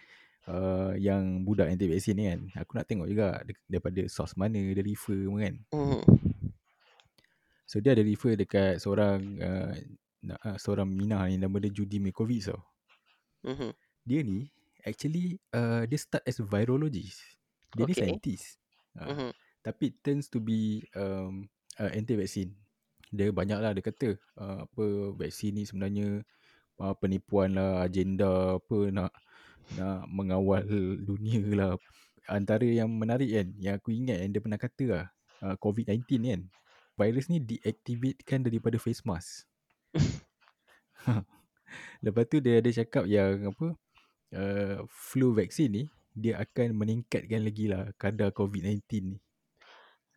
[0.48, 2.40] uh, yang budak anti vaksin ni kan.
[2.56, 5.54] Aku nak tengok juga daripada source mana dia refer semua kan.
[5.68, 6.00] Hmm.
[7.68, 9.76] So dia ada refer dekat seorang uh,
[10.32, 12.64] uh, seorang Minah ni nama dia Judy Mikovic tau.
[13.44, 13.76] Hmm.
[14.08, 14.48] Dia ni
[14.88, 17.20] actually uh, dia start as virologist.
[17.76, 18.02] Dia ni Okay.
[18.04, 18.56] scientist.
[18.98, 19.32] Uh, Hmm.
[19.62, 21.46] tapi turns to be um,
[21.78, 22.50] uh, anti-vaksin.
[23.12, 24.84] Dia banyak lah dia kata uh, apa
[25.16, 26.24] vaksin ni sebenarnya
[26.80, 29.12] uh, penipuan lah, agenda apa nak
[29.76, 30.64] nak mengawal
[31.04, 31.72] dunia lah.
[32.28, 35.06] Antara yang menarik kan, yang aku ingat yang dia pernah kata lah,
[35.44, 36.42] uh, COVID-19 ni kan,
[37.00, 39.44] virus ni deactivatekan daripada face mask.
[42.04, 43.74] Lepas tu dia ada cakap yang apa,
[44.34, 45.84] uh, flu vaksin ni
[46.18, 48.82] dia akan meningkatkan lagi lah kadar COVID-19
[49.14, 49.18] ni.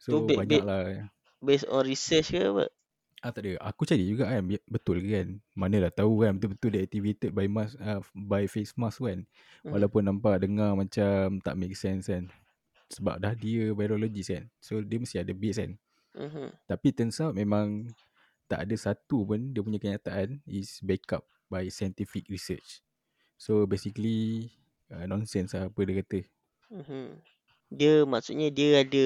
[0.02, 1.14] So be- banyak lah.
[1.38, 2.66] Based on research ke apa?
[3.22, 3.62] Ah tak ada.
[3.70, 5.30] Aku cari juga kan betul ke kan.
[5.54, 9.30] Mana dah tahu kan betul-betul dia activated by mask uh, by face mask kan.
[9.62, 9.72] Mhm.
[9.78, 12.26] Walaupun nampak dengar macam tak make sense kan.
[12.90, 14.50] Sebab dah dia virologist kan.
[14.58, 15.72] So dia mesti ada base kan.
[16.18, 16.50] Mhm.
[16.66, 17.94] Tapi turns out memang
[18.50, 22.82] tak ada satu pun dia punya kenyataan is back up by scientific research.
[23.42, 24.54] So basically
[24.94, 26.20] uh, nonsense lah apa dia kata.
[26.70, 27.18] Mhm.
[27.74, 29.06] Dia maksudnya dia ada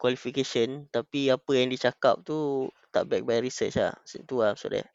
[0.00, 3.92] qualification tapi apa yang dia cakap tu tak back by research lah.
[3.92, 4.88] Macam tu lah maksud dia.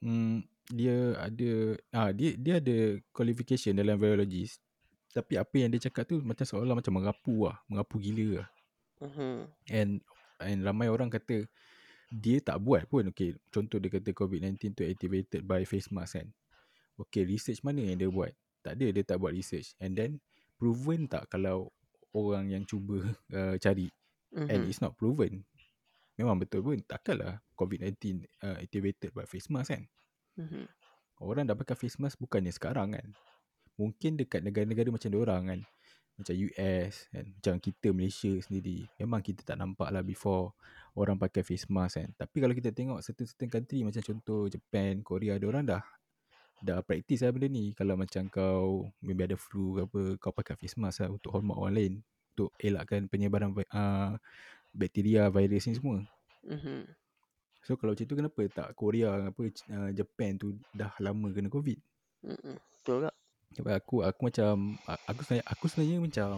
[0.00, 0.40] Hmm,
[0.72, 1.50] dia ada
[1.92, 4.56] ah dia dia ada qualification dalam virologist.
[5.12, 8.48] Tapi apa yang dia cakap tu macam seolah macam merapu lah, merapu gila lah.
[9.04, 9.36] Mhm.
[9.68, 9.90] And
[10.40, 11.44] and ramai orang kata
[12.08, 13.12] dia tak buat pun.
[13.12, 16.32] Okay, contoh dia kata COVID-19 tu activated by face mask kan.
[16.94, 18.30] Okay, research mana yang dia buat?
[18.62, 19.74] Tak ada, dia tak buat research.
[19.82, 20.22] And then
[20.56, 21.74] proven tak kalau
[22.14, 23.02] orang yang cuba
[23.36, 23.90] uh, cari
[24.34, 24.70] and Mhm.
[24.70, 25.42] it's not proven.
[26.14, 29.82] Memang betul pun takkanlah COVID-19 uh, activated by face mask kan.
[30.38, 30.66] Mhm.
[31.22, 33.08] Orang dah pakai face mask bukannya sekarang kan.
[33.74, 35.60] Mungkin dekat negara-negara macam orang kan.
[36.14, 37.26] Macam US kan.
[37.26, 38.86] Macam kita Malaysia sendiri.
[39.02, 40.54] Memang kita tak nampak lah before
[40.94, 42.10] orang pakai face mask kan.
[42.14, 45.82] Tapi kalau kita tengok certain-certain country macam contoh Japan, Korea, ada orang dah
[46.62, 47.74] dah praktis lah benda ni.
[47.74, 51.56] Kalau macam kau maybe ada flu ke apa, kau pakai face mask lah untuk hormat
[51.58, 51.94] orang lain.
[52.34, 54.18] Untuk elakkan penyebaran uh,
[54.74, 56.02] bakteria, virus ni semua.
[56.44, 56.86] Mhm.
[57.64, 61.78] So kalau macam tu kenapa tak Korea apa uh, Japan tu dah lama kena COVID?
[62.28, 62.54] Mhm.
[62.60, 63.14] Betul tak?
[63.54, 66.30] Sebab aku aku macam aku sebenarnya aku sebenarnya macam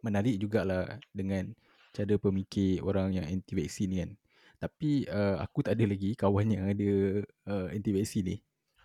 [0.00, 1.52] menarik jugalah dengan
[1.94, 4.10] cara pemikir orang yang anti vaksin ni kan.
[4.58, 6.90] Tapi uh, aku tak ada lagi kawan yang ada
[7.46, 8.36] uh, anti vaksin ni.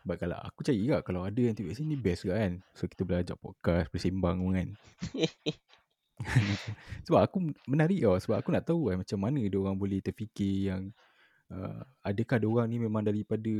[0.03, 2.59] Sebab kalau aku cari juga kalau ada anti vaksin ni best juga kan.
[2.75, 4.69] So kita boleh ajak podcast, bersembang pun kan.
[7.07, 10.67] sebab aku menarik tau sebab aku nak tahu kan macam mana dia orang boleh terfikir
[10.71, 10.91] yang
[11.51, 13.53] uh, adakah dia orang ni memang daripada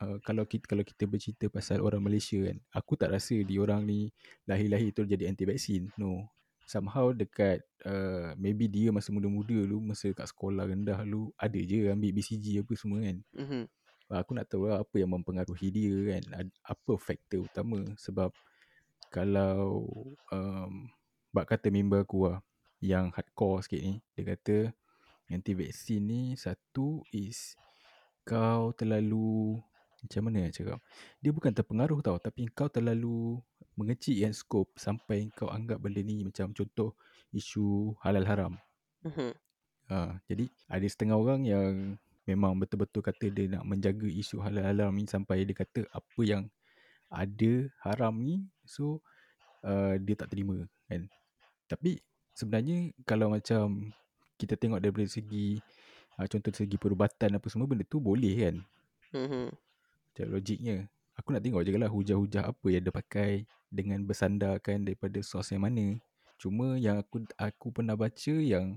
[0.00, 3.84] uh, kalau kita kalau kita bercerita pasal orang Malaysia kan aku tak rasa dia orang
[3.84, 4.08] ni
[4.48, 6.24] lahir-lahir tu jadi anti vaksin no
[6.66, 11.92] somehow dekat uh, maybe dia masa muda-muda dulu masa kat sekolah rendah dulu ada je
[11.92, 13.62] ambil BCG apa semua kan Mhm.
[14.10, 16.50] Aku nak tahu lah apa yang mempengaruhi dia kan.
[16.62, 18.30] Apa faktor utama sebab
[19.10, 19.86] kalau
[20.30, 20.90] um,
[21.34, 22.38] bak kata member aku lah
[22.82, 24.56] yang hardcore sikit ni dia kata
[25.32, 27.58] anti vaksin ni satu is
[28.22, 29.58] kau terlalu
[30.06, 30.78] macam mana nak cakap?
[31.18, 33.42] Dia bukan terpengaruh tau tapi kau terlalu
[33.74, 36.94] mengecilkan skop sampai kau anggap benda ni macam contoh
[37.34, 38.52] isu halal haram.
[39.02, 39.34] Mhm.
[39.86, 41.94] Ha, jadi ada setengah orang yang
[42.26, 46.42] memang betul-betul kata dia nak menjaga isu halal haram ni sampai dia kata apa yang
[47.06, 48.98] ada haram ni so
[49.62, 51.06] uh, dia tak terima kan.
[51.70, 52.02] Tapi
[52.34, 53.94] sebenarnya kalau macam
[54.36, 55.62] kita tengok daripada segi
[56.18, 58.56] uh, contoh segi perubatan apa semua benda tu boleh kan.
[59.14, 59.46] Mhm.
[60.12, 60.76] Macam logiknya.
[61.16, 65.64] Aku nak tengok je lah hujah-hujah apa yang dia pakai dengan bersandarkan daripada sos yang
[65.64, 65.96] mana.
[66.36, 68.76] Cuma yang aku aku pernah baca yang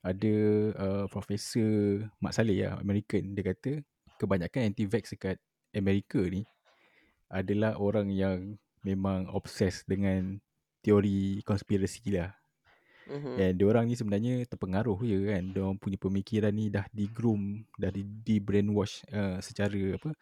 [0.00, 0.34] ada
[0.80, 3.36] uh, Profesor Mak Saleh lah, American.
[3.36, 3.84] Dia kata
[4.16, 5.36] kebanyakan anti-vax dekat
[5.76, 6.44] Amerika ni
[7.30, 10.40] adalah orang yang memang obses dengan
[10.80, 12.32] teori konspirasi lah.
[13.10, 13.32] Mhm.
[13.36, 15.42] And diorang ni sebenarnya terpengaruh je kan.
[15.50, 20.14] Diorang punya pemikiran ni dah di-groom, dah di, di brainwash uh, secara apa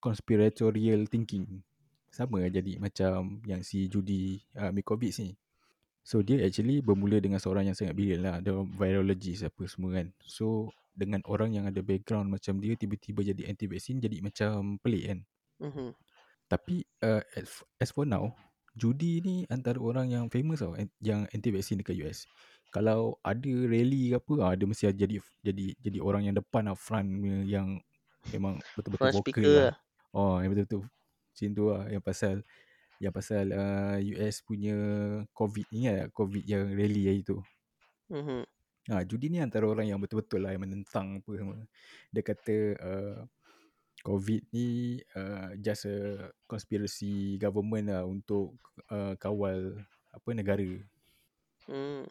[0.00, 1.60] conspiratorial thinking.
[2.12, 5.32] Sama jadi macam yang si Judy uh, Mikovic ni.
[6.02, 8.36] So dia actually bermula dengan seorang yang sangat brilliant lah.
[8.42, 10.10] Dia virologist apa semua kan.
[10.26, 15.04] So dengan orang yang ada background macam dia tiba-tiba jadi anti vaksin jadi macam pelik
[15.08, 15.18] kan.
[15.62, 15.88] Mhm.
[16.50, 17.22] Tapi uh,
[17.80, 18.34] as, for now,
[18.76, 22.28] Judy ni antara orang yang famous tau an- yang anti vaksin dekat US.
[22.72, 26.76] Kalau ada rally ke apa, ah, dia mesti jadi jadi jadi orang yang depan lah,
[26.76, 27.08] front
[27.44, 27.80] yang
[28.32, 29.64] memang betul-betul Front vocal lah.
[29.70, 29.74] lah.
[30.12, 30.88] Oh, yang betul-betul
[31.32, 32.34] macam tu lah yang pasal
[33.02, 34.78] yang pasal uh, US punya
[35.34, 37.42] COVID ni lah, COVID yang rally hari tu.
[38.06, 38.46] Mhm.
[38.90, 41.58] Ha, Judy ni antara orang yang betul-betul lah yang menentang apa semua.
[42.14, 43.18] Dia kata uh,
[44.02, 48.58] COVID ni uh, just a conspiracy government lah untuk
[48.90, 50.66] uh, kawal apa negara.
[51.70, 52.06] Hmm.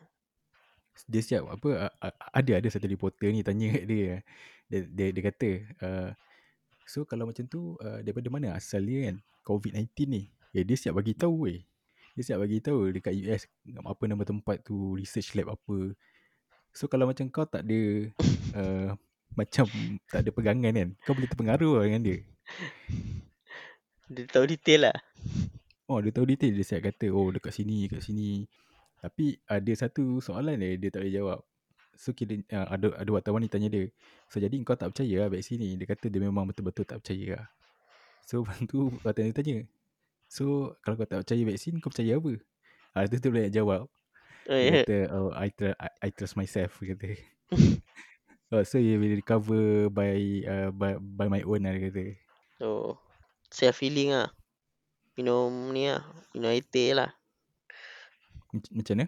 [1.07, 4.23] Dia siap apa uh, ada ada satu reporter ni tanya kat dia.
[4.71, 5.49] Dia dia, dia kata
[5.83, 6.09] uh,
[6.87, 10.23] so kalau macam tu uh, daripada mana asal dia kan COVID-19 ni?
[10.51, 11.59] Eh dia siap bagi tahu weh.
[12.15, 13.47] Dia siap bagi tahu dekat US
[13.87, 15.95] apa nama tempat tu research lab apa.
[16.71, 17.81] So kalau macam kau tak ada
[18.55, 18.89] uh,
[19.39, 19.63] macam
[20.11, 22.17] tak ada pegangan kan, kau boleh terpengaruh lah dengan dia.
[24.11, 24.97] Dia tahu detail lah.
[25.87, 28.43] Oh dia tahu detail dia siap kata oh dekat sini dekat sini.
[28.99, 31.39] Tapi ada satu soalan dia dia tak boleh jawab.
[31.95, 33.87] So kira uh, ada ada wartawan ni tanya dia.
[34.27, 35.79] So jadi kau tak percaya lah vaksin ni.
[35.79, 37.47] Dia kata dia memang betul-betul tak percaya lah.
[38.27, 39.57] So lepas tu wartawan dia tanya.
[40.31, 40.45] So
[40.83, 42.33] kalau kau tak percaya vaksin kau percaya apa?
[42.95, 43.81] Ah tu tu boleh jawab.
[44.49, 44.81] Oh, Dia ya.
[44.81, 47.09] kata oh I, tr- I, I trust myself dia kata.
[48.55, 50.15] oh, so you will recover by
[50.47, 52.05] uh, by, by my own lah dia kata.
[52.67, 52.95] Oh,
[53.57, 54.29] self healing ah.
[55.17, 57.11] Minum ni lah, minum air teh lah.
[58.53, 59.05] Mac- Macam mana?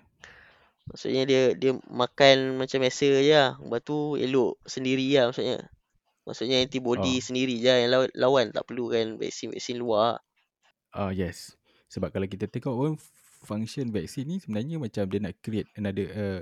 [0.90, 3.52] Maksudnya dia dia makan macam biasa je lah.
[3.64, 5.58] Lepas tu elok sendiri lah maksudnya.
[6.28, 7.26] Maksudnya antibody Oh.
[7.28, 8.46] sendiri je yang lawan, lawan.
[8.56, 10.20] Tak perlu kan vaksin-vaksin luar.
[10.94, 11.58] Ah uh, yes.
[11.90, 12.92] Sebab kalau kita tengok pun
[13.44, 16.42] function vaksin ni sebenarnya macam dia nak create another uh,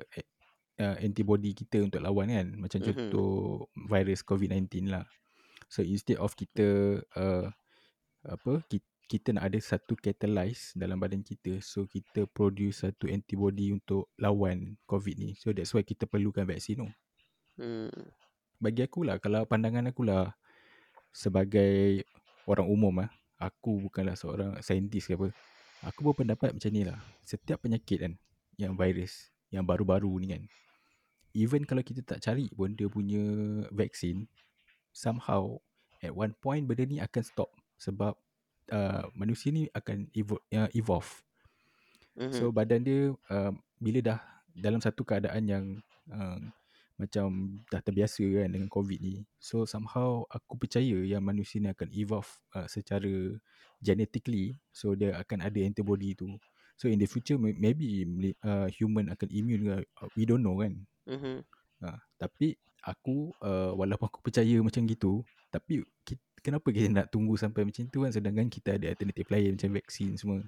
[0.80, 2.48] uh, antibody kita untuk lawan kan.
[2.56, 2.88] Macam Mhm.
[2.92, 3.32] contoh
[3.90, 5.04] virus COVID-19 lah.
[5.72, 7.48] So instead of kita uh,
[8.28, 13.76] apa kita, kita nak ada satu catalyze dalam badan kita so kita produce satu antibody
[13.76, 15.30] untuk lawan COVID ni.
[15.36, 16.90] So that's why kita perlukan vaksin tu.
[17.60, 17.92] Hmm.
[18.62, 20.32] Bagi aku lah kalau pandangan aku lah
[21.12, 22.08] sebagai
[22.48, 25.34] orang umum ah, aku bukanlah seorang saintis ke apa.
[25.90, 27.02] Aku berpendapat macam ni lah.
[27.26, 28.14] Setiap penyakit kan
[28.62, 30.44] yang virus yang baru-baru ni kan
[31.36, 33.24] even kalau kita tak cari pun dia punya
[33.72, 34.28] vaksin
[34.92, 35.56] somehow
[36.04, 37.50] at one point benda ni akan stop
[37.80, 38.14] sebab
[38.72, 41.12] uh, manusia ni akan evolve, uh, evolve.
[42.20, 42.36] Mhm.
[42.36, 44.20] So badan dia uh, bila dah
[44.52, 45.66] dalam satu keadaan yang
[46.12, 46.40] uh,
[47.02, 49.26] macam dah terbiasa kan dengan COVID ni.
[49.42, 53.10] So somehow aku percaya yang manusia ni akan evolve uh, secara
[53.82, 54.62] genetically.
[54.70, 56.30] So dia akan ada antibody tu.
[56.78, 58.06] So in the future may- maybe
[58.46, 59.76] uh, human akan immune ke.
[59.98, 60.86] Uh, We don't know kan.
[61.10, 61.42] Mhm.
[61.82, 62.54] Ha, tapi
[62.86, 67.90] aku uh, walaupun aku percaya macam gitu, tapi kita, kenapa kita nak tunggu sampai macam
[67.90, 70.46] tu kan sedangkan kita ada alternatif lain macam vaksin semua.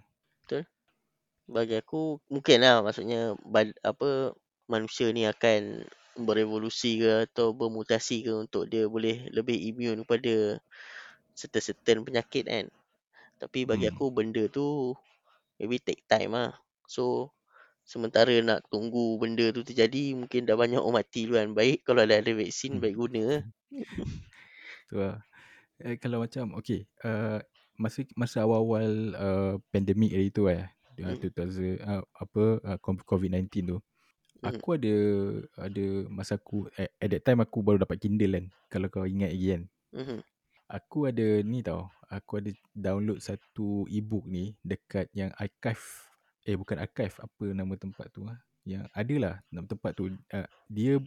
[1.44, 3.36] Bagi aku mungkin lah maksudnya
[3.84, 4.32] apa
[4.72, 5.84] manusia ni akan
[6.18, 10.62] berevolusi ke atau bermutasi ke untuk dia boleh lebih immune kepada
[11.34, 12.66] certain-certain penyakit kan.
[13.42, 13.94] Tapi bagi Hmm.
[13.94, 14.94] aku benda tu
[15.60, 16.52] maybe take time lah.
[16.90, 17.34] So
[17.84, 21.52] sementara nak tunggu benda tu terjadi mungkin dah banyak orang mati duluan.
[21.58, 22.84] Baik kalau dah ada vaksin Hmm.
[22.84, 23.44] baik guna.
[24.90, 25.20] Tu lah.
[25.82, 27.42] Eh, kalau macam okay, uh,
[27.76, 30.70] masa masa awal-awal uh, pandemik hari tu eh,
[31.02, 31.20] Hmm.
[31.26, 33.78] 2000 uh, apa uh, COVID-19 tu.
[34.44, 34.60] Hmm.
[34.60, 34.96] Aku ada
[35.56, 38.46] ada masa aku at, at that time aku baru dapat Kindle kan.
[38.68, 39.64] Kalau kau ingat lagi kan.
[39.96, 40.20] Mhm.
[40.68, 41.88] Aku ada ni tau.
[42.12, 46.12] Aku ada download satu ebook ni dekat yang archive
[46.44, 48.36] eh bukan archive apa nama tempat tu ah.
[48.68, 50.12] Yang ada lah nama tempat tu.
[50.12, 51.00] Uh, dia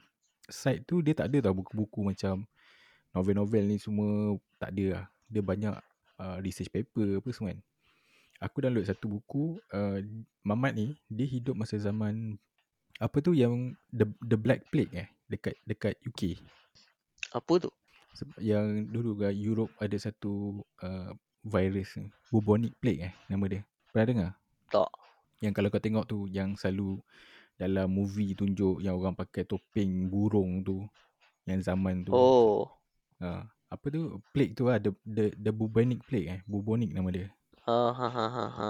[0.49, 2.49] site tu dia tak ada tau buku-buku macam
[3.13, 5.05] novel-novel ni semua tak ada lah.
[5.29, 5.77] Dia banyak
[6.25, 7.61] uh, research paper apa semua kan.
[8.41, 10.01] Aku download satu buku uh,
[10.41, 12.41] Mamat ni dia hidup masa zaman
[12.97, 16.39] apa tu yang the the Black Plague eh dekat dekat UK.
[17.35, 17.71] Apa tu?
[18.41, 21.13] Yang dulu kat Europe ada satu uh,
[21.45, 22.09] virus ni.
[22.33, 23.63] Bubonic plague eh nama dia.
[23.93, 24.31] Pernah dengar?
[24.73, 24.91] Tak.
[25.45, 26.99] Yang kalau kau tengok tu yang selalu
[27.57, 30.85] dalam movie tunjuk yang orang pakai topeng burung tu
[31.45, 32.13] yang zaman tu.
[32.17, 32.69] Oh.
[33.21, 34.21] Ha, apa tu?
[34.33, 36.41] Plague tu lah the, the the bubonic plague eh.
[36.49, 37.29] Bubonic nama dia.
[37.67, 38.69] Ha ha ha ha.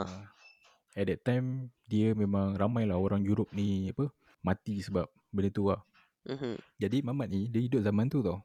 [0.96, 4.08] At that time dia memang ramai lah orang Europe ni apa
[4.40, 5.84] mati sebab benda tu lah.
[6.24, 6.56] Mhm.
[6.80, 8.40] Jadi Mamat ni dia hidup zaman tu tau.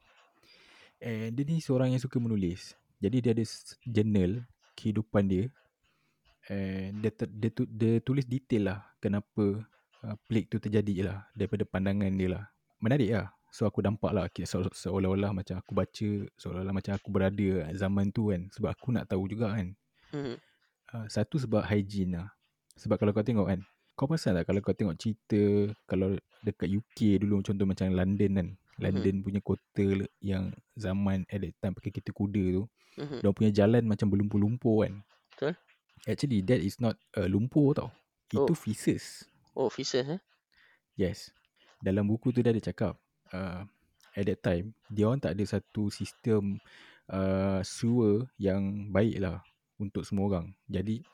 [1.00, 2.76] And dia ni seorang yang suka menulis.
[3.00, 3.44] Jadi dia ada
[3.88, 4.44] journal
[4.78, 5.44] kehidupan dia.
[6.46, 9.64] And dia, ter, dia, tu, dia tulis detail lah kenapa
[10.04, 12.44] uh, plague tu terjadi lah daripada pandangan dia lah.
[12.78, 13.32] Menarik lah.
[13.48, 18.46] So aku nampak lah seolah-olah macam aku baca seolah-olah macam aku berada zaman tu kan.
[18.54, 19.72] Sebab aku nak tahu juga kan.
[20.14, 20.36] Mhm.
[20.92, 22.28] Uh, satu sebab hygiene lah.
[22.78, 23.60] Sebab kalau kau tengok kan,
[23.92, 28.48] kau perasan tak kalau kau tengok cerita kalau dekat UK dulu contoh macam London kan.
[28.80, 29.86] London punya kota
[30.18, 32.62] yang zaman at that time pakai kereta kuda tu,
[32.98, 33.18] Mhm.
[33.22, 34.94] dia punya jalan macam berlumpur-lumpur kan.
[35.36, 35.52] Betul.
[36.02, 37.92] Actually that is not uh, lumpur tau.
[38.32, 38.58] Itu Oh.
[38.58, 39.28] feces.
[39.52, 40.20] Oh, feces eh?
[40.96, 41.30] Yes.
[41.78, 42.96] Dalam buku tu dia ada cakap
[43.30, 43.62] uh,
[44.16, 46.56] at that time dia orang tak ada satu sistem
[47.12, 49.44] uh, sewer yang baik lah
[49.76, 50.46] untuk semua orang.
[50.66, 51.04] Jadi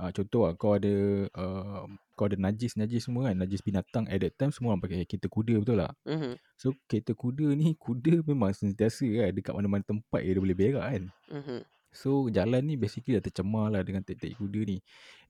[0.00, 0.94] uh, contoh lah kau ada
[1.36, 1.84] uh,
[2.16, 5.54] kau ada najis-najis semua kan, najis binatang at that time semua orang pakai kereta kuda
[5.60, 5.92] betul tak?
[6.08, 6.32] Mhm.
[6.56, 11.02] So kereta kuda ni kuda memang sentiasa kan dekat mana-mana tempat dia boleh berak kan.
[11.28, 11.60] Mhm.
[11.90, 14.78] So jalan ni basically dah tercemar lah dengan tek-tek kuda ni.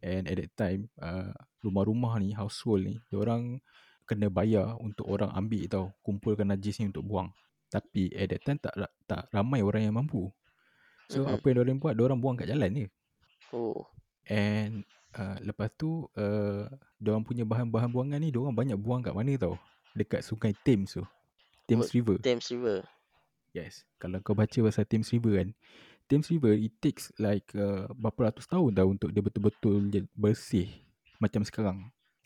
[0.04, 1.32] And at that time uh,
[1.66, 3.64] rumah-rumah ni household ni orang
[4.04, 7.30] kena bayar untuk orang ambil tau kumpulkan najis ni untuk buang.
[7.70, 8.74] Tapi at that time tak
[9.06, 10.28] tak ramai orang yang mampu.
[11.06, 11.38] So Mhm.
[11.38, 12.86] apa yang diorang buat, diorang buang kat jalan je.
[13.54, 13.82] Oh.
[14.28, 14.84] And
[15.16, 16.66] uh, lepas tu uh,
[17.00, 19.56] diorang punya bahan-bahan buangan ni diorang banyak buang kat mana tau?
[19.96, 21.04] Dekat sungai Thames tu.
[21.66, 22.16] Thames Oh, River.
[22.22, 22.82] Thames River.
[23.50, 23.86] Yes.
[23.98, 25.48] Kalau kau baca pasal Thames River kan,
[26.10, 30.66] Thames River it takes like uh, berapa ratus tahun tau untuk dia betul-betul bersih
[31.22, 31.78] macam sekarang.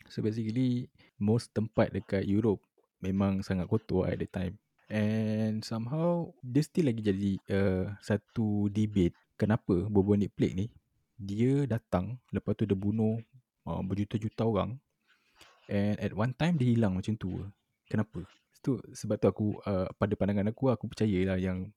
[0.09, 2.61] So basically most tempat dekat Europe
[3.01, 4.57] memang sangat kotor at the time.
[4.85, 10.65] And somehow dia still lagi jadi uh, satu debate kenapa bubonic plague ni
[11.15, 13.19] dia datang lepas tu dia bunuh
[13.65, 14.75] uh, berjuta-juta orang
[15.65, 17.41] and at one time dia hilang macam tu.
[17.87, 18.21] Kenapa?
[18.61, 21.69] Tu sebab tu aku uh, pada pandangan aku aku percayalah yang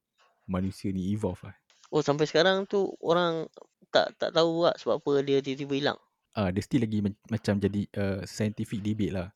[0.49, 1.55] manusia ni evolve lah.
[1.89, 3.45] Oh sampai sekarang tu orang
[3.89, 5.99] tak tak tahu tak sebab apa dia tiba-tiba hilang.
[6.37, 9.27] Ah, dia still lagi ma- macam jadi uh, scientific debate lah.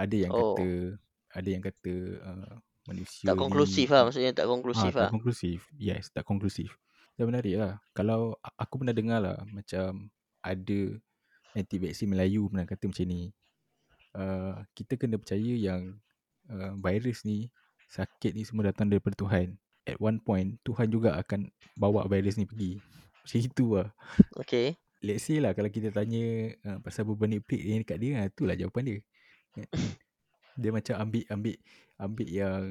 [0.00, 0.56] Ada yang Oh.
[0.56, 0.68] kata
[1.36, 1.92] ada yang kata
[2.24, 2.54] uh,
[2.88, 5.08] manusia Tak ni konklusif lah maksudnya tak konklusif ah, lah.
[5.08, 5.58] tak konklusif.
[5.76, 6.72] Yes, tak konklusif.
[7.18, 7.82] Dan menarik lah.
[7.90, 10.06] Kalau aku pernah dengar lah macam
[10.38, 10.80] ada
[11.58, 13.34] anti-vaksin Melayu pernah kata macam ni.
[14.14, 15.98] Uh, kita kena percaya yang
[16.46, 17.50] uh, virus ni,
[17.90, 19.58] sakit ni semua datang daripada Tuhan.
[19.82, 22.78] At one point, Tuhan juga akan bawa virus ni pergi.
[23.26, 23.90] Macam itu lah.
[24.38, 24.78] Okay.
[25.02, 28.82] Let's say lah kalau kita tanya uh, pasal bubonic plague ni dekat dia, itulah jawapan
[28.86, 28.98] dia.
[30.58, 31.56] Dia macam ambil ambil
[31.98, 32.62] ambil yang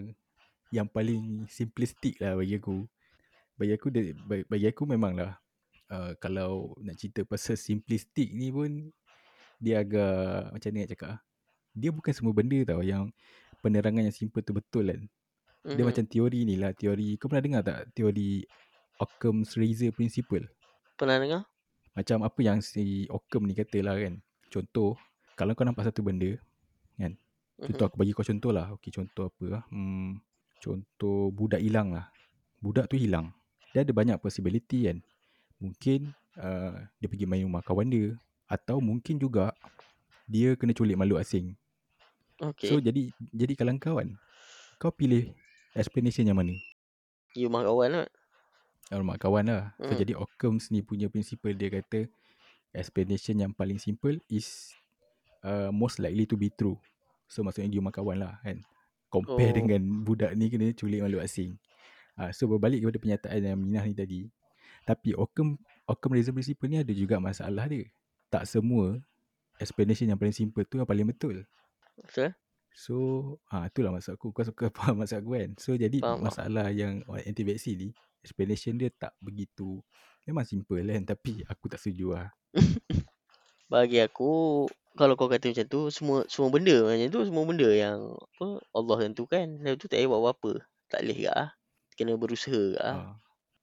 [0.72, 2.84] yang paling simplistic lah bagi aku.
[3.58, 5.34] Bagi aku dia, bagi, aku memang lah
[5.90, 8.94] uh, kalau nak cerita pasal simplistic ni pun
[9.58, 11.20] dia agak macam ni nak cakap ah.
[11.74, 13.10] Dia bukan semua benda tau yang
[13.66, 15.02] penerangan yang simple tu betul kan.
[15.68, 15.90] Dia Mhm.
[15.90, 18.46] macam teori ni lah, teori kau pernah dengar tak teori
[18.98, 20.46] Occam's razor principle?
[20.98, 21.42] Pernah dengar?
[21.94, 24.22] Macam apa yang si Occam ni kata lah kan.
[24.54, 24.98] Contoh,
[25.38, 26.34] kalau kau nampak satu benda,
[26.98, 27.14] kan.
[27.58, 27.90] Contoh Mhm.
[27.90, 28.74] aku bagi kau contoh lah.
[28.78, 29.64] Okey, contoh apa lah.
[29.70, 30.22] Hmm,
[30.62, 32.10] contoh budak hilang lah.
[32.62, 33.34] Budak tu hilang.
[33.76, 35.04] Dia ada banyak possibility kan.
[35.58, 38.16] Mungkin uh, dia pergi main rumah kawan dia.
[38.48, 39.52] Atau mungkin juga
[40.28, 41.56] dia kena culik makhluk asing.
[42.38, 42.70] Okay.
[42.70, 44.16] So jadi jadi kalau kau kan,
[44.78, 45.34] kau pilih
[45.74, 46.54] explanation yang mana?
[47.38, 48.08] rumah kawan lah.
[48.90, 49.64] Rumah kawan lah.
[49.78, 50.00] So Hmm.
[50.00, 52.10] jadi Occam's ni punya principle dia kata
[52.74, 54.74] explanation yang paling simple is
[55.46, 56.78] uh, most likely to be true.
[57.30, 58.64] So maksudnya rumah kawan lah kan.
[59.14, 59.58] Compare Oh.
[59.64, 61.56] dengan budak ni kena culik makhluk asing.
[62.18, 64.20] Uh, so berbalik kepada pernyataan yang Minah ni tadi.
[64.84, 65.56] Tapi Occam
[65.86, 67.86] Occam razor principle ni ada juga masalah dia.
[68.34, 68.98] Tak semua
[69.62, 71.46] explanation yang paling simple tu yang paling betul.
[72.02, 72.34] Betul?
[72.74, 72.96] So
[73.50, 74.34] ha, itulah maksud aku.
[74.34, 75.50] Kau suka faham maksud aku kan.
[75.62, 76.26] So jadi Faham, faham.
[76.26, 77.90] masalah yang anti-vaksin ni
[78.22, 79.80] explanation dia tak begitu
[80.28, 82.28] memang simple kan tapi aku tak setuju lah.
[83.72, 84.66] Bagi aku
[84.98, 88.98] kalau kau kata macam tu semua semua benda macam tu semua benda yang apa Allah
[89.08, 89.46] tentukan.
[89.62, 90.52] Lepas tu tak payah buat apa-apa.
[90.92, 91.50] Tak boleh ke ah.
[91.98, 92.96] Kena berusaha ah.
[92.96, 93.14] Ha.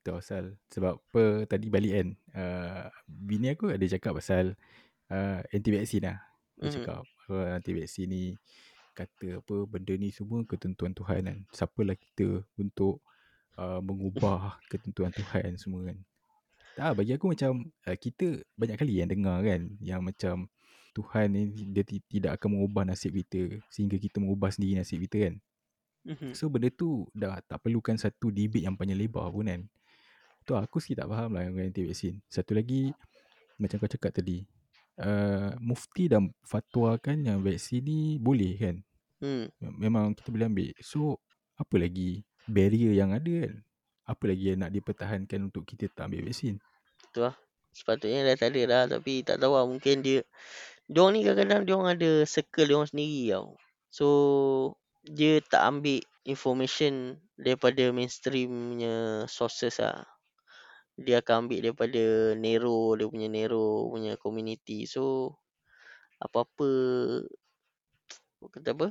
[0.05, 2.07] Betul pasal sebab apa tadi balik kan
[2.37, 4.53] uh, bini aku ada cakap pasal
[5.09, 6.21] uh, anti-vaksin lah.
[6.61, 6.73] Dia Mhm.
[6.77, 7.01] cakap
[7.33, 8.23] uh, anti-vaksin ni
[8.93, 11.37] kata apa benda ni semua ketentuan Tuhan kan.
[11.49, 13.01] Siapalah kita untuk
[13.57, 15.97] uh, mengubah ketentuan Tuhan semua kan.
[16.75, 20.45] Tak bagi aku macam uh, kita banyak kali yang dengar kan yang macam
[20.93, 21.41] Tuhan ni
[21.73, 25.35] dia ti- tidak akan mengubah nasib kita sehingga kita mengubah sendiri nasib kita kan.
[26.05, 26.37] Mhm.
[26.37, 29.61] So benda tu dah tak perlukan satu debate yang panjang lebar pun kan.
[30.45, 32.21] Tu aku sikit tak faham lah dengan anti-vaksin.
[32.29, 32.93] Satu lagi
[33.57, 34.45] macam kau cakap tadi.
[34.95, 38.75] Uh, mufti dah fatwakan yang vaksin ni boleh kan.
[39.19, 39.49] Hmm.
[39.59, 40.69] Memang kita boleh ambil.
[40.85, 41.17] So
[41.57, 43.53] apa lagi barrier yang ada kan.
[44.05, 46.61] Apa lagi yang nak dipertahankan untuk kita tak ambil vaksin.
[47.09, 47.33] Tu lah.
[47.75, 50.23] Sepatutnya dah tak ada dah tapi tak tahu lah mungkin dia
[50.85, 53.57] Diorang ni kadang-kadang diorang ada circle diorang sendiri tau.
[53.89, 54.07] So
[55.05, 60.05] dia tak ambil information daripada mainstreamnya sources lah.
[60.97, 64.89] Dia akan ambil daripada Nero, dia punya Nero punya community.
[64.89, 65.35] So
[66.17, 66.69] apa-apa
[68.45, 68.87] kata apa?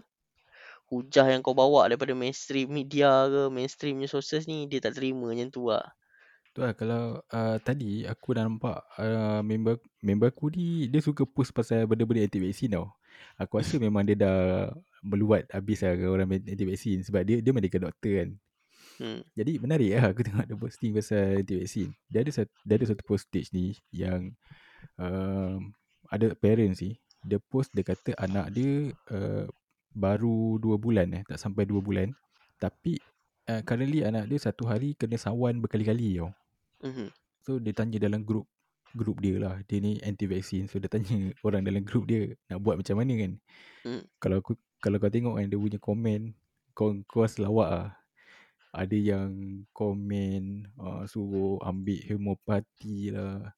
[0.93, 5.49] Hujah yang kau bawa daripada mainstream media ke, mainstreamnya sources ni dia tak terima macam
[5.49, 5.97] tu lah.
[6.55, 11.25] Tu lah kalau uh, tadi aku dah nampak uh, member member aku ni dia suka
[11.27, 12.93] post pasal benda-benda anti vaksin tau.
[13.41, 14.71] Aku rasa memang dia dah
[15.05, 18.31] meluat habis lah dengan orang anti vaksin sebab dia dia medical doctor kan.
[18.95, 19.21] Hmm.
[19.37, 21.89] Jadi menarik lah aku tengok dia posting pasal anti vaksin.
[22.09, 24.33] Dia ada satu, dia ada satu postage ni yang
[24.97, 25.71] um,
[26.09, 29.49] ada parents ni dia post dia kata anak dia uh,
[29.97, 32.13] baru 2 bulan eh tak sampai 2 bulan
[32.61, 33.01] tapi
[33.49, 36.31] uh, currently anak dia satu hari kena sawan berkali-kali tau.
[36.85, 37.09] Mhm.
[37.45, 38.49] So dia tanya dalam grup
[38.95, 39.59] grup dia lah.
[39.67, 40.71] Dia ni anti vaksin.
[40.71, 43.33] So dia tanya orang dalam grup dia nak buat macam mana kan.
[43.85, 44.03] Hmm.
[44.23, 44.55] Kalau aku
[44.85, 46.37] kalau kau tengok kan dia punya komen
[46.77, 47.91] kau kau rasa lawak lah.
[48.75, 49.31] Ada yang
[49.73, 53.55] komen uh, suruh ambil homopati lah.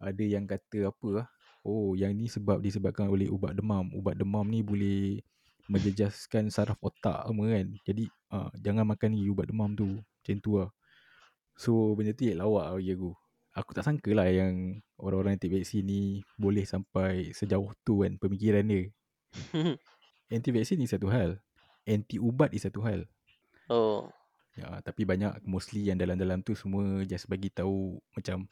[0.00, 1.26] ada yang kata apa lah.
[1.66, 3.92] Oh, yang ni sebab disebabkan oleh ubat demam.
[3.92, 5.20] Ubat demam ni boleh
[5.68, 7.66] menjejaskan saraf otak semua kan.
[7.84, 10.00] Jadi uh, jangan makan ni ubat demam tu.
[10.00, 10.70] Macam tu lah.
[11.58, 13.10] So benda tu lawak bagi aku.
[13.54, 18.64] Aku tak sangka lah yang orang-orang anti vaksin ni boleh sampai sejauh tu kan pemikiran
[18.64, 18.88] dia.
[20.32, 21.40] Anti vaksin ni satu hal.
[21.84, 23.04] Anti ubat is satu hal.
[23.68, 24.08] oh.
[24.54, 28.46] Ya, tapi banyak mostly yang dalam-dalam tu semua just bagi tahu macam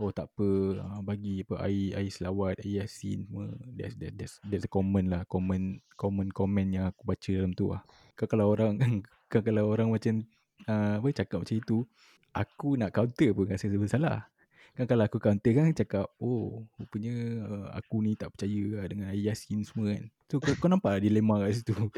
[0.00, 0.48] oh tak apa
[0.80, 3.52] ah, bagi apa air air selawat, air yasin semua.
[3.76, 7.68] That's that, that's that's the common lah, common common comment yang aku baca dalam tu
[7.68, 7.84] lah.
[8.16, 8.80] Kan kalau orang
[9.28, 10.24] kalau orang macam
[10.64, 11.84] uh, apa cakap macam itu,
[12.32, 14.31] aku nak counter pun rasa bersalah.
[14.72, 19.12] Kan kalau aku counter kan cakap oh rupanya uh, aku ni tak percaya lah dengan
[19.12, 20.08] yasin semua kan.
[20.32, 21.76] So kau, kau nampak dilema kat situ.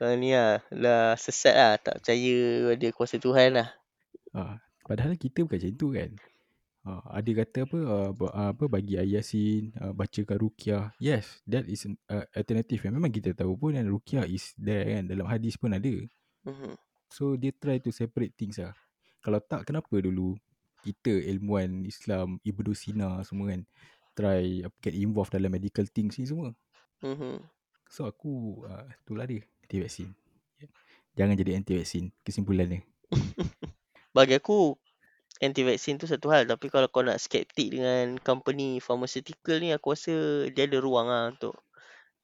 [0.00, 0.64] Kau ni lah.
[0.72, 1.76] Dah sesat lah.
[1.76, 3.68] Tak percaya pada kuasa Tuhan lah.
[4.32, 4.56] Ha,
[4.88, 6.10] padahal kita bukan macam tu kan.
[6.88, 8.10] Ha, ada kata apa uh,
[8.56, 10.96] apa bagi yasin, uh, bacakan ruqyah.
[10.96, 12.80] Yes, that is an uh, alternative.
[12.80, 15.04] Yang memang kita tahu pun yang ruqyah is there kan.
[15.04, 15.94] Dalam hadis pun ada.
[16.48, 16.80] Mhm.
[17.12, 18.72] So dia try to separate things lah.
[19.20, 20.32] Kalau tak kenapa dulu
[20.84, 23.62] kita ilmuwan Islam, Ibnu Sina semua kan
[24.16, 26.52] try get involved dalam medical things ni semua.
[27.00, 27.40] Mhm.
[27.90, 30.10] So aku uh, itulah dia anti vaksin.
[31.18, 32.86] Jangan jadi anti vaksin kesimpulannya.
[34.16, 34.78] Bagi aku,
[35.42, 36.46] anti vaksin tu satu hal.
[36.46, 41.34] Tapi kalau kau nak skeptik dengan company pharmaceutical ni, aku rasa dia ada ruang lah
[41.34, 41.54] untuk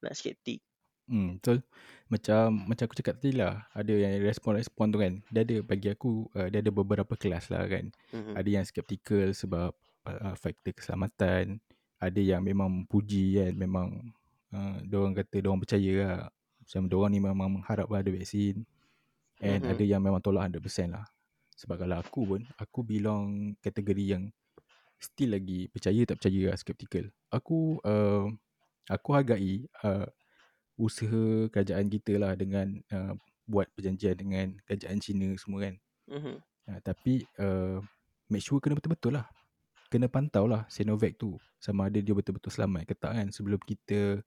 [0.03, 0.63] nak skeptik.
[1.07, 1.63] Hmm, betul.
[2.11, 5.13] Macam macam aku cakap tadi lah, ada yang respon-respon tu kan.
[5.31, 7.91] Dia ada bagi aku uh, dia ada beberapa kelas lah kan.
[8.11, 8.33] Mhm.
[8.35, 9.71] Ada yang skeptical sebab
[10.07, 11.63] uh, faktor keselamatan,
[11.99, 13.87] ada yang memang puji kan, memang
[14.51, 16.21] uh, diorang kata diorang percaya lah.
[16.63, 18.67] Macam diorang ni memang mengharap ada vaksin.
[19.39, 19.71] And Mhm.
[19.71, 21.05] ada yang memang tolak 100% lah.
[21.57, 24.23] Sebab kalau aku pun, aku belong kategori yang
[24.97, 27.05] still lagi percaya tak percaya lah, skeptical.
[27.29, 28.27] Aku uh,
[28.89, 30.09] aku hargai uh,
[30.77, 33.17] usaha kerajaan kita lah dengan uh,
[33.49, 35.75] buat perjanjian dengan kerajaan Cina semua kan.
[36.07, 36.35] Mhm.
[36.67, 37.81] Uh, tapi uh,
[38.29, 39.25] make sure kena betul-betul lah.
[39.87, 44.19] Kena pantau lah Sinovac tu sama ada dia betul-betul selamat ke tak kan sebelum kita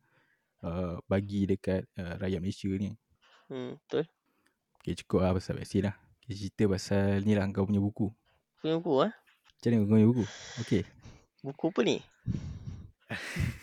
[0.64, 2.96] uh, bagi dekat uh, rakyat Malaysia ni.
[3.46, 4.08] Hmm, betul.
[4.80, 5.94] Okay cukup lah pasal vaksin lah.
[6.24, 8.08] Okay, cerita pasal ni lah kau punya buku.
[8.64, 9.12] Punya buku ah.
[9.12, 10.24] Macam mana kau punya buku?
[10.64, 10.82] Okay.
[11.44, 11.96] Buku apa ni?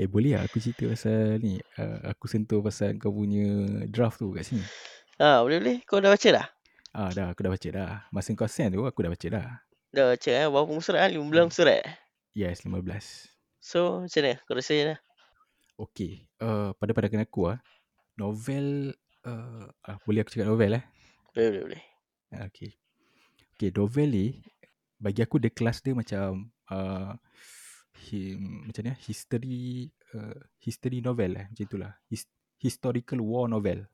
[0.00, 1.60] Eh boleh lah aku cerita pasal ni.
[1.76, 3.44] Uh, aku sentuh pasal kau punya
[3.92, 4.64] draft tu kat sini.
[5.20, 5.76] Ha, boleh boleh.
[5.84, 6.46] Kau dah baca dah?
[6.96, 7.92] Ah dah aku dah baca dah.
[8.08, 9.46] Masa kau send tu aku dah baca dah.
[9.92, 10.48] Dah baca eh.
[10.48, 11.00] Berapa surat?
[11.04, 11.08] ah?
[11.12, 11.84] 15 muka surat.
[12.32, 12.80] Yes 15.
[13.60, 14.32] So, macam mana?
[14.48, 14.94] Kau rasa mana?
[15.76, 16.24] Okay.
[16.40, 17.58] Uh, pada pandangan aku ah
[18.16, 18.96] novel
[19.28, 20.84] uh, ah, boleh aku cakap novel eh?
[21.36, 21.82] Boleh boleh boleh.
[22.32, 22.80] Ah, Okay.
[23.54, 24.26] Okay novel ni
[24.96, 27.12] bagi aku the class dia macam uh,
[27.92, 29.60] him, macam ni history
[30.16, 31.92] uh, history novel lah macam itulah.
[32.08, 32.24] His,
[32.58, 33.84] historical war novel.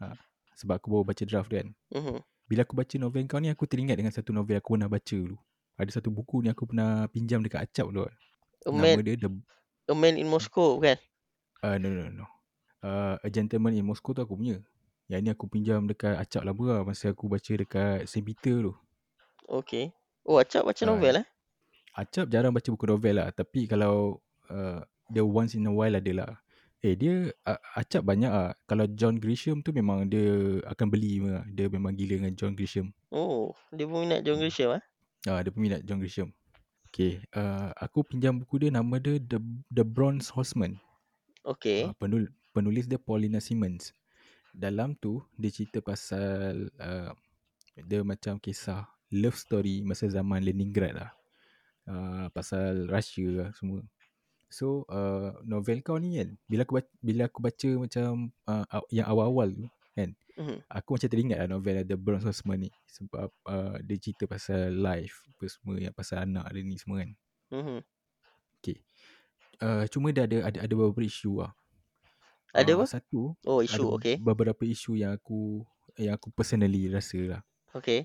[0.00, 0.14] Uh,
[0.56, 1.72] sebab aku baru baca draft kan.
[1.92, 2.20] Mhm.
[2.48, 5.36] Bila aku baca novel kau ni aku teringat dengan satu novel aku pernah baca dulu.
[5.80, 8.06] Ada satu buku ni aku pernah pinjam dekat Acap dulu.
[8.06, 9.30] A Nama man, dia The
[9.90, 11.00] a man in Moscow kan?
[11.64, 12.26] uh, no no no.
[12.82, 14.58] Uh, A Gentleman in Moscow tu aku punya.
[15.10, 18.22] Yang ni aku pinjam dekat Acap lama lah masa aku baca dekat St.
[18.22, 18.72] Peter tu.
[19.48, 19.90] Okay.
[20.22, 21.26] Oh, Acap baca Ah, novel eh?
[21.92, 23.28] Acap jarang baca buku novel lah.
[23.32, 24.80] Tapi kalau uh,
[25.12, 26.32] dia once in a while ada lah.
[26.82, 28.56] Eh dia uh, Acap banyak lah.
[28.64, 31.44] Kalau John Grisham tu memang dia akan beli lah.
[31.52, 32.90] Dia memang gila dengan John Grisham.
[33.12, 34.82] Oh, dia pun minat John Grisham eh?
[35.30, 36.34] Ah, dia peminat John Grisham.
[36.92, 39.38] Okay, uh, aku pinjam buku dia nama dia The
[39.70, 40.76] The Bronze Horseman.
[41.40, 41.88] Okay.
[41.88, 43.94] Uh, penul, penulis dia Paulina Simmons.
[44.52, 47.14] Dalam tu dia cerita pasal uh,
[47.80, 48.84] dia macam kisah
[49.14, 51.10] love story masa zaman Leningrad lah.
[51.82, 53.82] Uh, pasal Russia lah semua.
[54.52, 59.08] So uh, novel kau ni kan bila aku baca, bila aku baca macam uh, yang
[59.08, 60.64] awal-awal tu kan Mhm.
[60.64, 65.24] aku macam teringat lah novel The Bronze Horseman ni sebab uh, dia cerita pasal life
[65.28, 67.10] apa semua yang pasal anak dia ni semua kan.
[67.52, 67.80] Mhm.
[69.62, 71.54] Uh, cuma dia ada ada ada beberapa isu lah.
[72.50, 72.84] Ada Ah, apa?
[72.90, 73.78] Satu Oh, isu.
[73.78, 74.16] ada Okay.
[74.18, 75.62] beberapa isu yang aku
[75.94, 77.42] yang aku personally rasa lah.
[77.70, 78.02] Okay.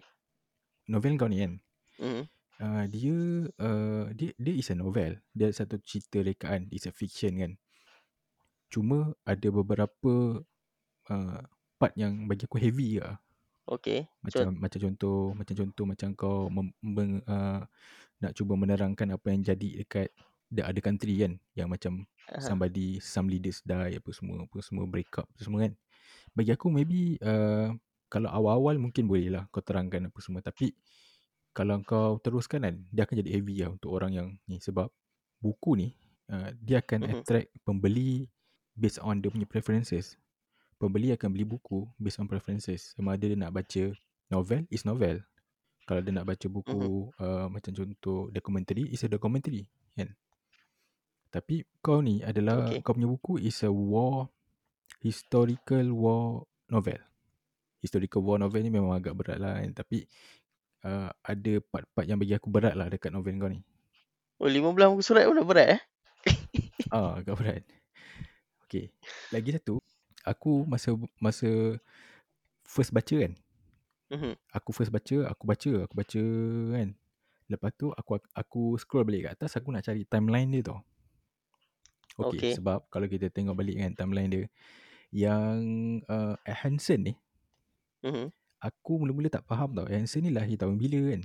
[0.85, 1.57] Novel kau ni kan.
[1.97, 2.29] Mhm.
[2.57, 3.17] Uh, dia
[3.61, 5.17] uh, dia dia is a novel.
[5.33, 7.51] Dia satu cerita rekaan, it's a fiction kan.
[8.73, 10.41] Cuma ada beberapa
[11.13, 11.41] uh,
[11.77, 13.21] part yang bagi aku heavy lah.
[13.67, 14.07] Okay.
[14.23, 17.61] Macam macam contoh macam contoh macam kau mem, mem, uh,
[18.23, 20.09] nak cuba menerangkan apa yang jadi dekat
[20.49, 22.39] the other country kan yang macam Aha.
[22.39, 25.73] somebody some leaders die apa semua apa semua break up semua kan
[26.31, 27.75] bagi aku maybe uh,
[28.07, 30.71] kalau awal-awal mungkin boleh lah kau terangkan apa semua tapi
[31.57, 34.61] kalau kau teruskan kan, dia akan jadi heavy lah untuk orang yang ni.
[34.61, 34.93] Sebab
[35.41, 35.87] buku ni,
[36.29, 37.11] uh, dia akan Mhm.
[37.17, 38.29] attract pembeli
[38.77, 40.21] based on dia punya preferences.
[40.77, 42.93] Pembeli akan beli buku based on preferences.
[42.93, 43.89] Sama ada dia nak baca
[44.29, 45.25] novel, is novel.
[45.89, 49.65] Kalau dia nak baca buku uh, macam contoh documentary, is a documentary.
[49.97, 50.13] Kan?
[51.33, 52.85] Tapi kau ni adalah, Okay.
[52.85, 54.29] kau punya buku is a war,
[55.01, 57.01] historical war novel.
[57.81, 59.73] Historical war novel ni memang agak berat lah kan.
[59.73, 60.05] Tapi
[60.85, 63.61] uh, ada part-part yang bagi aku berat lah dekat novel kau ni.
[64.37, 65.81] Oh, 15 muka surat pun berat eh?
[66.93, 67.63] Ah, agak berat.
[68.67, 68.91] Okay.
[69.33, 69.79] Lagi satu,
[70.23, 71.79] aku masa masa
[72.67, 73.33] first baca kan.
[74.07, 74.33] Mhm.
[74.55, 76.23] Aku first baca, aku baca, aku baca
[76.75, 76.89] kan.
[77.47, 80.79] Lepas tu aku aku scroll balik kat atas, aku nak cari timeline dia tau.
[82.17, 82.51] Okay, Okay.
[82.57, 84.45] sebab kalau kita tengok balik kan timeline dia,
[85.13, 85.59] yang
[86.09, 87.13] uh, Hansen ni,
[88.03, 88.31] Mhm.
[88.61, 89.85] Aku mula-mula tak faham tau.
[89.85, 91.21] Hansen ni lahir tahun bila kan.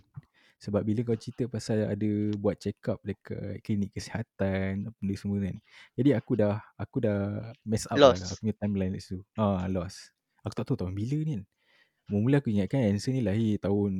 [0.62, 5.58] Sebab bila kau cerita pasal ada buat check up dekat klinik kesihatan, benda semua kan.
[5.98, 8.30] Jadi aku dah aku dah mess up lah Lost.
[8.30, 9.26] aku punya timeline kat situ.
[9.34, 10.14] Ah, lost.
[10.46, 11.42] Aku tak tahu tahun bila ni kan.
[12.06, 13.92] Mula-mula aku ingatkan Hansen ni lahir tahun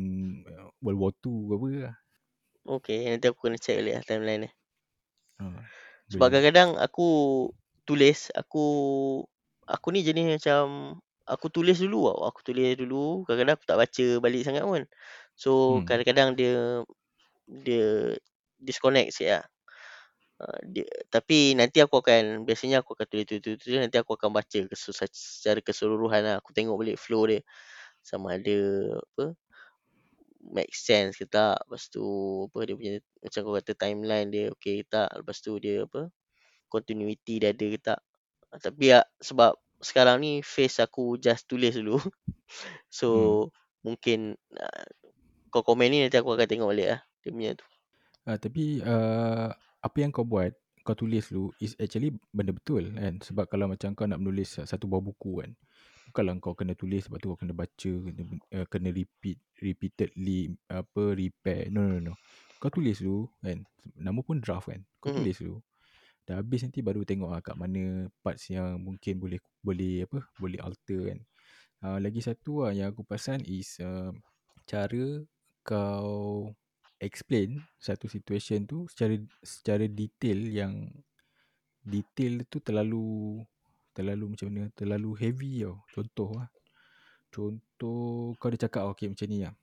[0.46, 1.96] uh, World War 2 ke apa lah.
[2.62, 4.50] Okay, nanti aku kena check balik lah timeline ni.
[5.42, 5.66] Ah,
[6.14, 7.08] Sebab kadang-kadang aku
[7.82, 8.66] tulis, aku
[9.66, 10.94] aku ni jenis macam
[11.28, 12.20] aku tulis dulu tau.
[12.30, 14.82] Aku tulis dulu, kadang-kadang aku tak baca balik sangat pun.
[15.38, 15.86] So Hmm.
[15.88, 16.82] kadang-kadang dia
[17.48, 18.16] dia
[18.60, 19.46] disconnect sikit lah.
[20.42, 24.18] Uh, dia, tapi nanti aku akan biasanya aku akan tulis tulis tulis, tulis nanti aku
[24.18, 26.34] akan baca secara keseluruhan lah.
[26.42, 27.42] Aku tengok balik flow dia
[28.02, 28.58] sama ada
[28.98, 29.36] apa
[30.42, 31.56] make sense ke tak.
[31.66, 32.02] Lepas tu
[32.50, 32.92] apa dia punya
[33.22, 35.08] macam kau kata timeline dia okey ke tak.
[35.18, 36.10] Lepas tu dia apa
[36.72, 38.00] continuity dia ada ke tak.
[38.54, 41.98] Ah, Tapi ya, sebab sekarang ni face aku just tulis dulu.
[42.98, 43.38] so Hmm.
[43.86, 44.84] mungkin uh,
[45.52, 47.66] kau komen ni nanti aku akan tengok balik lah dia punya tu.
[48.26, 49.50] Ah, tapi uh,
[49.82, 50.54] apa yang kau buat,
[50.86, 53.18] kau tulis dulu is actually benda betul kan.
[53.18, 55.50] Sebab kalau macam kau nak menulis satu buah buku kan.
[56.10, 58.22] Bukanlah kau kena tulis sebab tu kau kena baca, kena,
[58.54, 61.72] uh, kena repeat, repeatedly, apa, repair.
[61.74, 62.14] No, no, no.
[62.62, 63.66] Kau tulis dulu kan.
[63.98, 64.82] Nama pun draft kan.
[65.02, 65.16] Kau Mhm.
[65.18, 65.58] tulis dulu.
[66.22, 70.58] Dah habis nanti baru tengok lah kat mana parts yang mungkin boleh boleh apa boleh
[70.62, 71.20] alter kan.
[71.82, 74.14] Uh, lagi satu lah yang aku perasan is uh,
[74.62, 75.26] cara
[75.66, 76.50] kau
[77.02, 80.86] explain satu situation tu secara secara detail yang
[81.82, 83.42] detail tu terlalu
[83.90, 85.82] terlalu macam mana terlalu heavy tau.
[85.90, 86.48] Contoh lah.
[87.34, 89.54] Contoh kau ada cakap okay macam ni lah.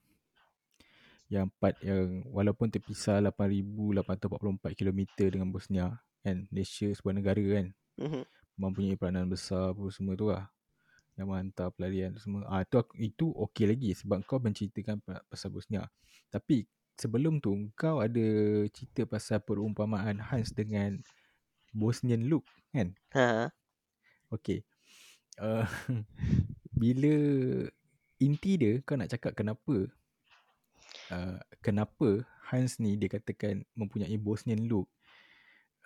[1.32, 5.00] Yang part yang walaupun terpisah 8,844 km
[5.30, 5.88] dengan Bosnia
[6.26, 6.48] kan.
[6.52, 7.68] Malaysia sebuah negara kan.
[8.00, 8.24] Mhm.
[8.60, 10.52] Mempunyai peranan besar apa semua tu lah.
[11.16, 12.48] Yang menghantar pelarian tu semua.
[12.48, 15.88] Ah tu aku, itu okey lagi sebab kau menceritakan pa- pasal Bosnia.
[16.32, 16.68] Tapi
[17.00, 18.26] sebelum tu kau ada
[18.72, 21.00] cerita pasal perumpamaan Hans dengan
[21.72, 22.44] Bosnian look
[22.76, 22.96] kan?
[23.16, 23.48] Ha.
[24.34, 24.64] Okey.
[25.40, 25.64] Uh,
[26.82, 27.16] bila
[28.20, 29.88] inti dia kau nak cakap kenapa
[31.12, 34.90] uh, kenapa Hans ni dia katakan mempunyai Bosnian look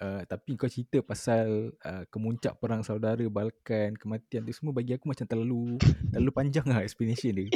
[0.01, 5.05] Uh, tapi kau cerita pasal uh, kemuncak perang saudara Balkan, kematian tu semua bagi aku
[5.05, 5.77] macam terlalu
[6.11, 7.47] terlalu panjang lah explanation dia.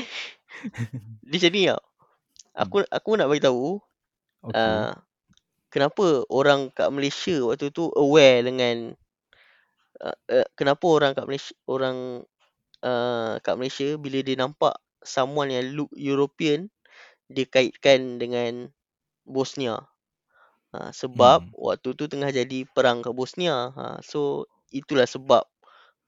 [1.27, 1.83] Dia macam ni tau.
[2.57, 3.81] Aku aku nak bagi tahu
[4.47, 4.53] Okay.
[4.53, 4.93] uh,
[5.73, 8.93] kenapa orang kat Malaysia waktu tu aware dengan
[9.99, 12.23] uh, uh, kenapa orang kat Malaysia orang
[12.85, 16.69] uh, kat Malaysia bila dia nampak someone yang look European
[17.27, 18.71] dia kaitkan dengan
[19.27, 19.83] Bosnia.
[20.77, 21.49] Ha, sebab Hmm.
[21.57, 23.73] waktu tu tengah jadi perang kat Bosnia.
[23.77, 25.43] Ha, so itulah sebab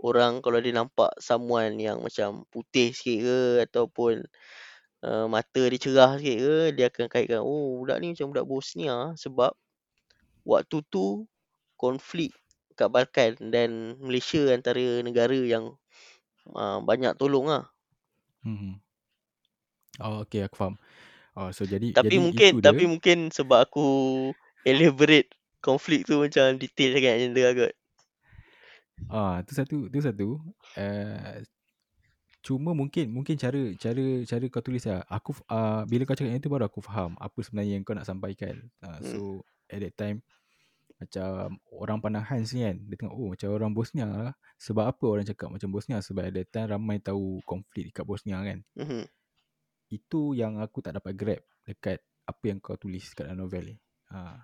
[0.10, 3.40] orang kalau dia nampak someone yang macam putih sikit ke
[3.70, 4.14] ataupun
[5.08, 8.98] uh, mata dia cerah sikit ke dia akan kaitkan oh budak ni macam budak Bosnia
[9.24, 9.52] sebab
[10.52, 11.06] waktu tu
[11.84, 12.32] konflik
[12.78, 15.66] kat Balkan dan Malaysia antara negara yang
[16.56, 17.66] uh, banyak tolong lah.
[18.44, 18.80] Hmm.
[20.00, 20.76] Oh, okay aku faham.
[21.38, 22.86] Oh, so jadi Tapi jadi mungkin itu tapi dia.
[22.90, 23.86] mungkin sebab aku
[24.66, 25.30] elaborate
[25.60, 27.74] konflik tu macam detail sangat macam tu agak.
[29.08, 30.28] Ah, tu satu, tu satu.
[30.76, 31.40] Uh,
[32.40, 35.04] cuma mungkin mungkin cara cara cara kau tulis lah.
[35.08, 38.08] Aku uh, bila kau cakap yang tu baru aku faham apa sebenarnya yang kau nak
[38.08, 38.60] sampaikan.
[38.84, 39.08] Uh, Hmm.
[39.08, 39.20] so
[39.72, 40.20] at that time
[41.00, 45.06] macam orang pandang Hans ni kan dia tengok oh macam orang Bosnia lah sebab apa
[45.08, 49.08] orang cakap macam Bosnia sebab that time ramai tahu konflik dekat Bosnia kan Mhm.
[49.96, 53.76] itu yang aku tak dapat grab dekat apa yang kau tulis kat dalam novel ni
[54.14, 54.38] ha,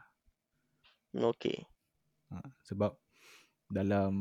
[1.15, 1.65] Okay.
[2.31, 2.93] ha, sebab
[3.69, 4.13] dalam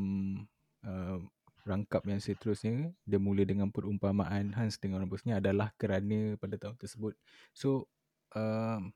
[0.85, 1.19] uh,
[1.65, 6.77] rangkap yang seterusnya dia mula dengan perumpamaan Hans dengan orang Bosnia adalah kerana pada tahun
[6.77, 7.17] tersebut
[7.57, 7.89] so
[8.37, 8.93] um,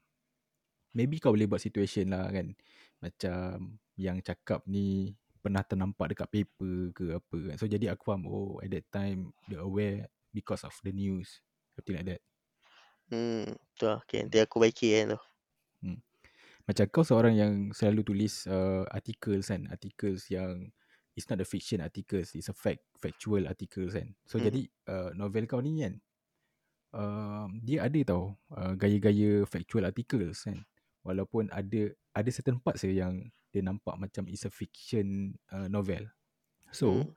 [0.96, 2.54] maybe kau boleh buat situation lah kan.
[2.98, 7.56] Macam yang cakap ni pernah ternampak dekat paper ke apa kan.
[7.60, 11.42] So jadi aku faham oh at that time they aware because of the news.
[11.78, 12.22] Something like that.
[13.08, 14.02] Hmm, tu lah.
[14.04, 15.20] Okay, nanti aku baiki kan tu.
[16.68, 19.64] Macam kau seorang yang selalu tulis uh, articles kan.
[19.72, 20.68] Articles yang
[21.16, 22.36] it's not a fiction articles.
[22.36, 24.12] It's a fact, factual articles kan.
[24.28, 24.52] So Hmm.
[24.52, 25.96] jadi uh, novel kau ni kan.
[26.88, 30.60] Uh, dia ada tau uh, gaya-gaya factual articles kan.
[31.08, 36.04] Walaupun ada ada certain parts je yang dia nampak macam it's a fiction uh, novel.
[36.68, 37.08] So Hmm.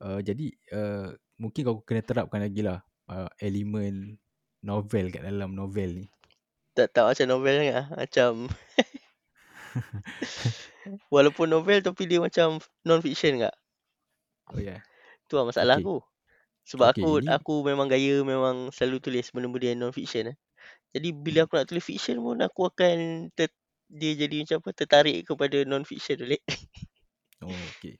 [0.00, 2.80] uh, jadi uh, mungkin kau kena terapkan lagi lah
[3.12, 4.16] uh, elemen
[4.64, 6.06] novel kat dalam novel ni.
[6.78, 7.86] Tak tak macam novel sangat.
[7.90, 8.30] Macam
[11.14, 13.54] walaupun novel tapi dia macam non-fiction tak?
[14.54, 14.78] Oh ya.
[14.78, 14.80] Yeah.
[15.26, 15.84] Tu lah masalah Okay.
[15.84, 15.96] aku.
[16.68, 20.36] Sebab Okay, aku ini- aku memang gaya memang selalu tulis benda-benda yang non-fiction eh.
[20.94, 21.46] Jadi bila Hmm.
[21.50, 23.50] aku nak tulis fiction pun aku akan ter,
[23.90, 26.42] dia jadi macam apa tertarik kepada non-fiction balik.
[27.38, 27.94] Oh okay.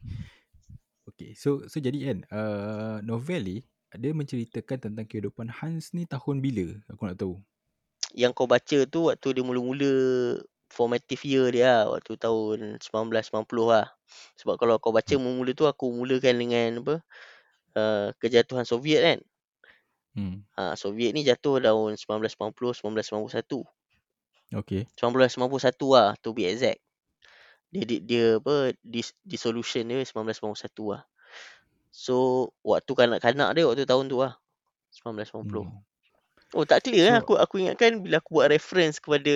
[1.07, 1.31] Okay.
[1.39, 3.59] So so jadi kan uh, novel ni
[3.95, 6.75] dia menceritakan tentang kehidupan Hans ni tahun bila?
[6.91, 7.39] Aku nak tahu.
[8.17, 9.93] Yang kau baca tu waktu dia mula-mula
[10.69, 13.87] formative year dia lah, waktu tahun 1990 lah.
[14.41, 16.95] Sebab kalau kau baca mula-mula tu aku mulakan dengan apa
[17.77, 19.19] uh, kejatuhan Soviet kan.
[20.17, 20.37] Hmm.
[20.57, 23.65] Ha, Soviet ni jatuh tahun 1990 1991.
[24.49, 24.89] Okay.
[24.97, 26.81] 1991 lah to be exact.
[27.69, 31.03] Dia dia, dia apa dis, dissolution dia 1991 lah.
[31.93, 34.41] So waktu kanak-kanak dia waktu tahun tu lah.
[35.05, 35.69] 1990.
[35.69, 35.88] Hmm.
[36.53, 39.35] Oh tak clear lah So- aku aku ingatkan bila aku buat reference kepada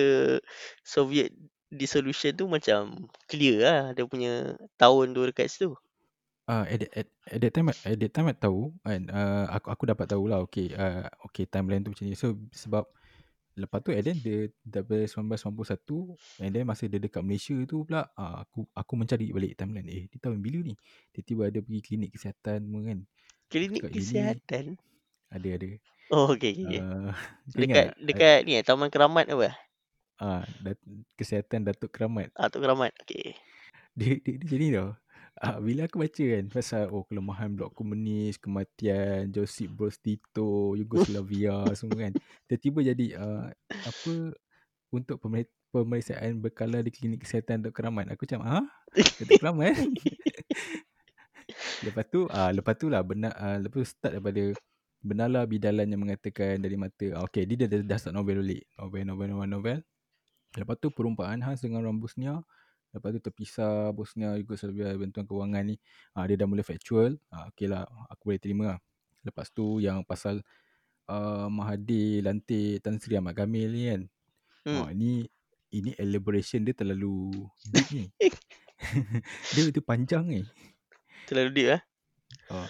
[0.81, 1.29] Soviet
[1.69, 2.93] dissolution tu macam
[3.25, 5.73] clear lah dia punya tahun tu dekat situ.
[6.43, 9.67] Ah, uh, at, at, at that time at that time aku tahu kan uh, aku
[9.71, 12.13] aku dapat tahu lah okay uh, okay timeline tu macam ni.
[12.13, 12.83] So sebab
[13.53, 18.09] lepas tu and then dia daripada 1991 and then masa dia dekat Malaysia tu pula
[18.17, 20.73] uh, aku aku mencari balik timeline eh di tahun bila ni
[21.13, 22.99] tiba-tiba ada pergi klinik kesihatan semua kan
[23.47, 24.65] Klinik Cakap ini- kesihatan.
[25.29, 25.69] ada ada
[26.11, 26.67] Oh okey okey.
[26.67, 26.79] Okay.
[26.83, 27.15] uh,
[27.55, 29.55] dekat dekat ni eh, Taman Keramat apa?
[30.21, 30.77] ah dat,
[31.19, 32.95] kesihatan Datuk Keramat Ah Tok Keramat.
[33.03, 33.35] Okey.
[33.97, 34.89] dia, dia, dia jadi tau
[35.41, 41.65] ah, bila aku baca kan pasal oh kelemahan blok komunis kematian Josip Broz Tito Yugoslavia
[41.77, 42.13] semua kan
[42.47, 44.13] tiba-tiba jadi uh, apa
[44.93, 49.73] untuk pemer- pemeriksaan berkala di klinik kesihatan Datuk Keramat aku macam ah Datuk Keramat
[51.85, 54.55] lepas tu ah lepas tu lah benar ah, lepas tu start daripada
[55.03, 59.03] benarlah bidalan yang mengatakan dari mata ah, okay dia dah, dah start novel balik novel
[59.03, 59.77] novel novel novel
[60.55, 62.39] lepas tu perumpamaan Hans dengan orang Bosnia
[62.93, 65.75] Lepas tu terpisah Bosnia Yugoslavia bantuan kewangan ni.
[66.13, 67.17] Ha, dia dah mula factual.
[67.33, 67.89] Ha, okay lah.
[68.13, 68.79] Aku boleh terima lah.
[69.25, 70.45] Lepas tu yang pasal
[71.09, 74.01] uh, Mahathir lantik Tan Sri Ahmad Kamil ni kan.
[74.69, 74.77] Hmm.
[74.85, 75.25] Ha, ni
[75.73, 77.33] ini elaboration dia terlalu
[77.73, 78.05] deep ni.
[79.57, 80.41] dia tu panjang ni.
[81.25, 81.81] Terlalu deep eh.
[82.53, 82.69] Ha.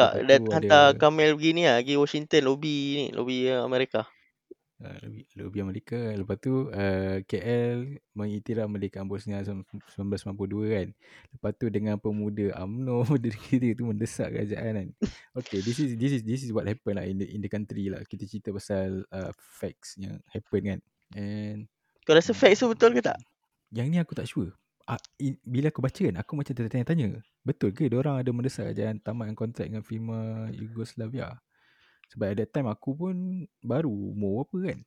[0.00, 3.68] Kak dah tu hantar ada- Kamel pergi ni lah, pergi Washington lobby ni, lobby uh,
[3.68, 4.08] Amerika.
[4.80, 6.00] Uh, lebih, lebih Amerika.
[6.16, 10.88] Lepas tu uh, KL Mengiktiraf Merdekaan Bosnia 1992 kan.
[11.36, 13.04] Lepas tu dengan pemuda UMNO
[13.60, 14.88] Dia tu mendesak kerajaan kan.
[15.36, 17.92] Okay this is this is this is what happen lah in the, in the country
[17.92, 18.00] lah.
[18.08, 20.80] Kita cerita pasal uh, facts yang happen kan.
[21.12, 21.68] And
[22.08, 23.20] Kau rasa facts tu betul ke tak?
[23.76, 24.56] Yang ni aku tak sure
[25.44, 29.66] Bila aku baca kan Aku macam tertanya-tanya Betul ke orang ada mendesak kerajaan Tamatkan kontrak
[29.68, 31.38] dengan firma Yugoslavia
[32.10, 34.78] sebab at that time aku pun baru umur apa kan.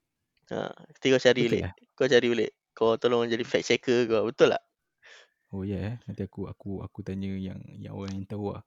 [0.51, 1.63] Ha, nanti kau cari Betul balik.
[1.63, 1.73] lah.
[1.95, 2.51] Kau cari balik.
[2.75, 4.27] Kau tolong jadi fact checker kau.
[4.27, 4.63] Betul tak?
[5.55, 5.95] Oh ya yeah, eh.
[6.03, 8.63] Nanti aku aku aku tanya yang yang orang yang tahu lah.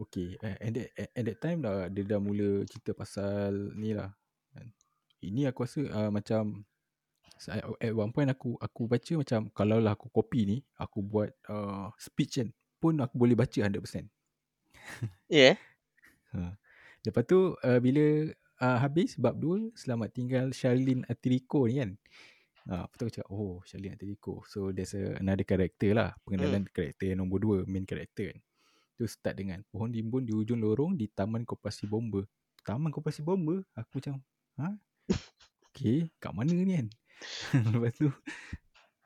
[0.00, 0.40] Okay.
[0.40, 4.08] Uh, at, that, at, at that time dah dia dah mula cerita pasal ni lah.
[4.56, 4.72] Kan.
[5.20, 6.64] Ini aku rasa uh, macam
[7.50, 11.90] at, one point aku aku baca macam kalau lah aku copy ni, aku buat uh,
[11.98, 12.48] speech kan
[12.84, 13.72] pun aku boleh baca 100%.
[15.32, 15.56] Ya.
[15.56, 15.56] Yeah.
[16.36, 16.52] Ha.
[17.04, 18.28] Lepas tu uh, bila
[18.60, 21.96] uh, habis bab 2 selamat tinggal Charlene Atirico ni kan.
[22.64, 24.44] Ha, lepas tu aku cakap oh Charlene Atirico.
[24.44, 26.12] So there's a, another character lah.
[26.28, 26.72] Pengenalan hmm.
[26.76, 28.38] karakter yang nombor 2 main karakter kan.
[29.00, 32.20] Tu start dengan pohon limbun di ujung lorong di Taman Koperasi Bomba.
[32.62, 33.64] Taman Koperasi Bomba?
[33.80, 34.20] Aku macam
[34.60, 34.76] ha?
[35.72, 36.88] Okay kat mana ni kan?
[37.72, 38.08] Lepas tu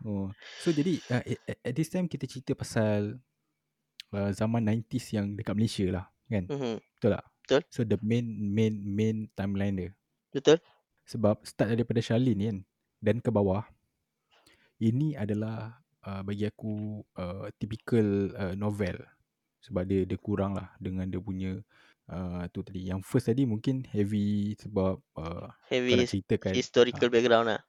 [0.06, 0.30] Oh,
[0.62, 3.18] so jadi uh, at, at this time kita cerita pasal
[4.14, 6.46] uh, zaman 90s yang dekat Malaysia lah kan.
[6.46, 6.74] Mm-hmm.
[6.78, 7.24] Betul tak?
[7.42, 7.62] Betul.
[7.72, 9.90] So the main main main timeline dia.
[10.30, 10.62] Betul.
[11.09, 12.59] Sebab start daripada Charlene kan
[13.02, 13.66] dan ke bawah.
[14.78, 19.02] Ini adalah uh, bagi aku uh, typical uh, novel.
[19.66, 21.59] Sebab dia dia kurang lah dengan dia punya
[22.06, 22.86] uh, tu tadi.
[22.86, 27.61] Yang first tadi mungkin heavy sebab uh, Heavy ceritakan historical background lah.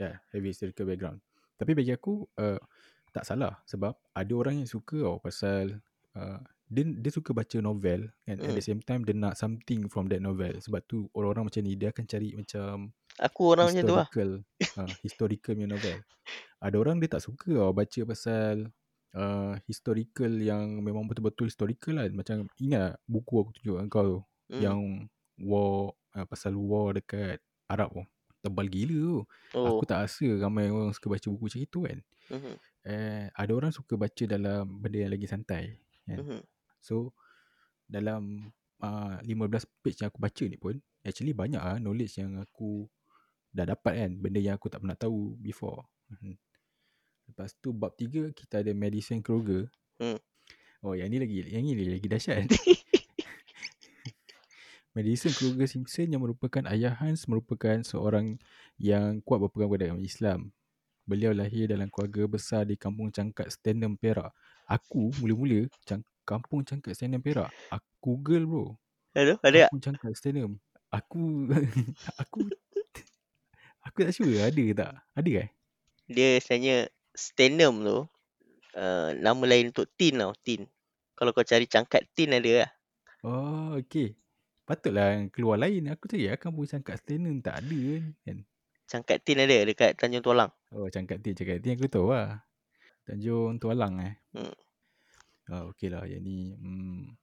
[0.00, 1.20] Ya, yeah, heavy historical background.
[1.60, 2.56] Tapi bagi aku uh,
[3.12, 5.76] tak salah sebab ada orang yang suka tau pasal
[6.16, 6.40] uh,
[6.70, 8.56] dia dia suka baca novel and at Hmm.
[8.56, 10.56] the same time dia nak something from that novel.
[10.56, 14.08] Sebab tu orang-orang macam ni dia akan cari macam Aku orang macam tu lah.
[14.08, 14.30] historical
[14.80, 15.96] uh, historical punya novel.
[16.64, 18.54] Ada orang dia tak suka tau baca pasal
[19.12, 22.08] uh, historical yang memang betul-betul historical lah.
[22.08, 24.20] Macam ingat buku aku tunjuk kat kau tu
[24.50, 24.62] Hmm.
[24.64, 24.80] yang
[25.38, 27.38] war uh, pasal war dekat
[27.68, 28.02] Arab tu.
[28.40, 29.18] Tebal gila tu.
[29.56, 29.76] Oh.
[29.76, 31.98] Aku tak rasa ramai orang suka baca buku macam itu kan.
[32.32, 32.54] Mhm.
[32.80, 35.76] Eh, ada orang suka baca dalam benda yang lagi santai.
[36.08, 36.18] Kan?
[36.24, 36.40] Mhm.
[36.80, 37.12] So,
[37.84, 38.48] dalam
[38.80, 42.88] uh, 15 page yang aku baca ni pun, actually banyak ah knowledge yang aku
[43.52, 44.10] dah dapat kan.
[44.16, 45.84] Benda yang aku tak pernah tahu before.
[46.08, 46.34] Mhm.
[47.30, 49.70] Lepas tu bab 3 kita ada Madison Kroger.
[50.00, 50.18] Hmm.
[50.80, 52.48] Oh, yang ni lagi yang ni lagi dahsyat.
[55.00, 58.36] Madison Kroger Simpson yang merupakan ayah Hans merupakan seorang
[58.76, 60.52] yang kuat berpegang pada agama Islam.
[61.08, 64.28] Beliau lahir dalam keluarga besar di kampung Cangkat Stanham Perak.
[64.68, 67.48] Aku mula-mula cang- kampung Cangkat Stanham Perak.
[67.72, 68.64] Aku Google bro.
[69.16, 69.72] Hello, ada tak?
[69.72, 70.52] Kampung Cangkat Stanham.
[70.92, 71.48] Aku
[72.20, 72.40] aku
[73.80, 74.92] aku tak sure ada ke tak?
[75.16, 75.50] Ada eh?
[76.12, 77.98] Dia sebenarnya Stenum tu
[78.76, 80.68] uh, nama lain untuk tin tau, tin.
[81.16, 82.70] Kalau kau cari cangkat tin ada lah.
[83.24, 84.16] Oh, okey.
[84.70, 85.90] Patutlah keluar lain.
[85.90, 88.04] Aku cari lah kampung Cangkat Stanham tak ada kan.
[88.22, 88.38] kan?
[88.86, 90.54] Cangkat tin ada dekat Tanjung Tualang.
[90.70, 91.34] Oh, Cangkat Tin.
[91.34, 92.46] Cangkat Tin aku tahu lah.
[93.02, 94.14] Tanjung Tualang eh.
[94.30, 94.54] Hmm.
[95.50, 96.06] Oh, okey lah.
[96.06, 97.18] Yang ni hmm,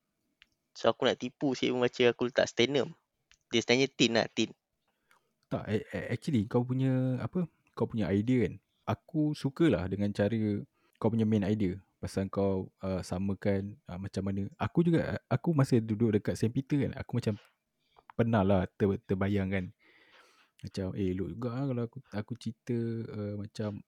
[0.75, 2.91] So aku nak tipu si membaca aku letak Stenum.
[3.47, 4.51] Dia sebenarnya tin lah, tin.
[5.47, 5.71] Tak,
[6.11, 7.47] actually kau punya apa?
[7.71, 8.59] Kau punya idea kan.
[8.91, 10.35] Aku sukalah dengan cara
[10.99, 14.45] kau punya main idea pasal kau uh, samakan uh, macam mana.
[14.61, 17.33] Aku juga aku masa duduk dekat St Peter kan, aku macam
[18.13, 19.65] pernah lah ter, terbayang kan.
[20.61, 22.77] Macam eh elok juga lah kalau aku aku cerita
[23.13, 23.81] uh, macam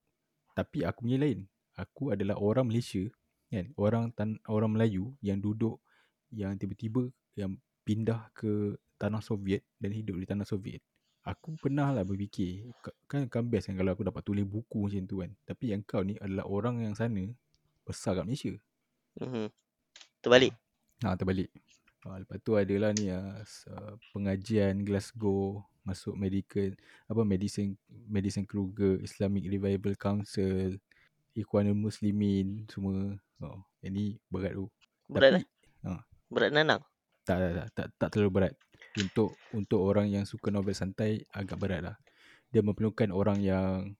[0.54, 1.46] tapi aku punya lain.
[1.80, 3.08] Aku adalah orang Malaysia
[3.50, 5.80] kan, orang tan, orang Melayu yang duduk
[6.30, 7.58] yang tiba-tiba yang
[7.88, 10.84] pindah ke tanah Soviet dan hidup di tanah Soviet.
[11.24, 15.04] Aku pernah lah berfikir ka- kan kan best kan kalau aku dapat tulis buku macam
[15.08, 15.32] tu kan.
[15.48, 17.32] Tapi yang kau ni adalah orang yang sana
[17.90, 18.54] besar kat Malaysia.
[19.18, 19.50] Mhm.
[20.22, 20.54] Terbalik.
[21.02, 21.50] Ha terbalik.
[22.08, 23.44] Ha, lepas tu adalah ni uh,
[24.16, 26.72] pengajian Glasgow masuk medical
[27.12, 27.76] apa medicine
[28.08, 30.80] medicine Kruger Islamic Revival Council
[31.36, 33.20] Ikhwanul Muslimin semua.
[33.44, 34.68] Oh, yang ni berat tu.
[35.12, 35.44] Berat Tapi
[35.84, 35.96] lah.
[35.96, 36.82] ha, Berat nanang.
[37.28, 38.54] tak, tak, tak, tak, tak terlalu berat.
[38.96, 41.96] Untuk untuk orang yang suka novel santai agak berat lah.
[42.52, 43.96] Dia memerlukan orang yang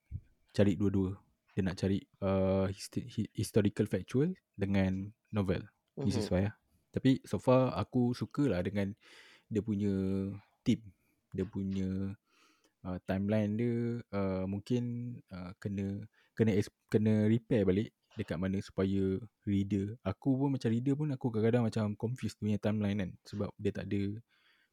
[0.56, 1.16] cari dua-dua.
[1.60, 5.68] Dia nak cari uh, histi- historical factual dengan novel.
[6.08, 6.32] Is Mhm.
[6.32, 6.56] why lah.
[6.96, 8.96] Tapi so far aku suka lah dengan
[9.52, 9.92] dia punya
[10.64, 10.80] tip.
[11.36, 12.16] Dia punya
[12.88, 16.56] uh, timeline dia uh, mungkin uh, kena kena
[16.88, 20.00] kena repair balik dekat mana supaya reader.
[20.08, 23.92] Aku pun macam reader pun aku kadang-kadang macam confused punya timeline kan sebab dia tak
[23.92, 24.16] ada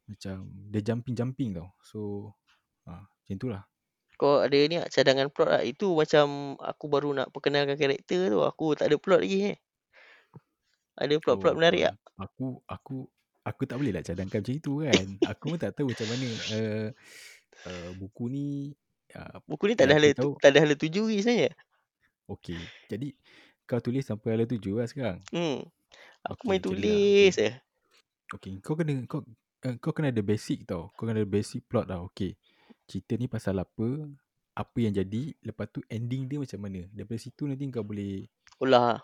[0.07, 0.35] macam
[0.71, 1.67] dia jumping-jumping tau.
[1.83, 1.99] So
[2.87, 3.67] uh, macam tu lah.
[4.19, 5.63] Kau ada ni tak cadangan plot tak?
[5.71, 6.27] Itu macam
[6.71, 8.39] aku baru nak perkenalkan karakter tu.
[8.49, 9.57] Aku tak ada plot lagi eh.
[10.97, 11.95] Ada plot-plot Oh, menarik tak?
[12.17, 12.97] Aku aku
[13.45, 15.07] aku tak boleh lah cadangkan macam itu kan.
[15.31, 16.87] aku pun tak tahu macam mana uh,
[17.69, 18.47] uh, buku ni
[19.17, 21.51] uh, Buku ni tak ada hala, tahu tak ada hala tuju lagi sebenarnya.
[22.33, 22.61] okey.
[22.91, 23.07] Jadi
[23.67, 25.19] kau tulis sampai hala tujuh lah sekarang.
[25.31, 25.59] Hmm.
[26.31, 27.01] Aku Okey, main ni lah.
[27.01, 27.39] tulis Okey.
[27.39, 27.49] je.
[28.35, 29.21] Okey, kau kena kau
[29.67, 30.91] uh, kau kena ada basic tau.
[30.95, 32.07] Kau kena ada basic plot tau.
[32.11, 32.35] Okey.
[32.87, 33.87] Cerita ni pasal apa?
[34.55, 35.35] Apa yang jadi?
[35.43, 36.87] Lepas tu ending dia macam mana?
[36.95, 38.25] Daripada situ nanti kau boleh
[38.63, 39.03] Ulah.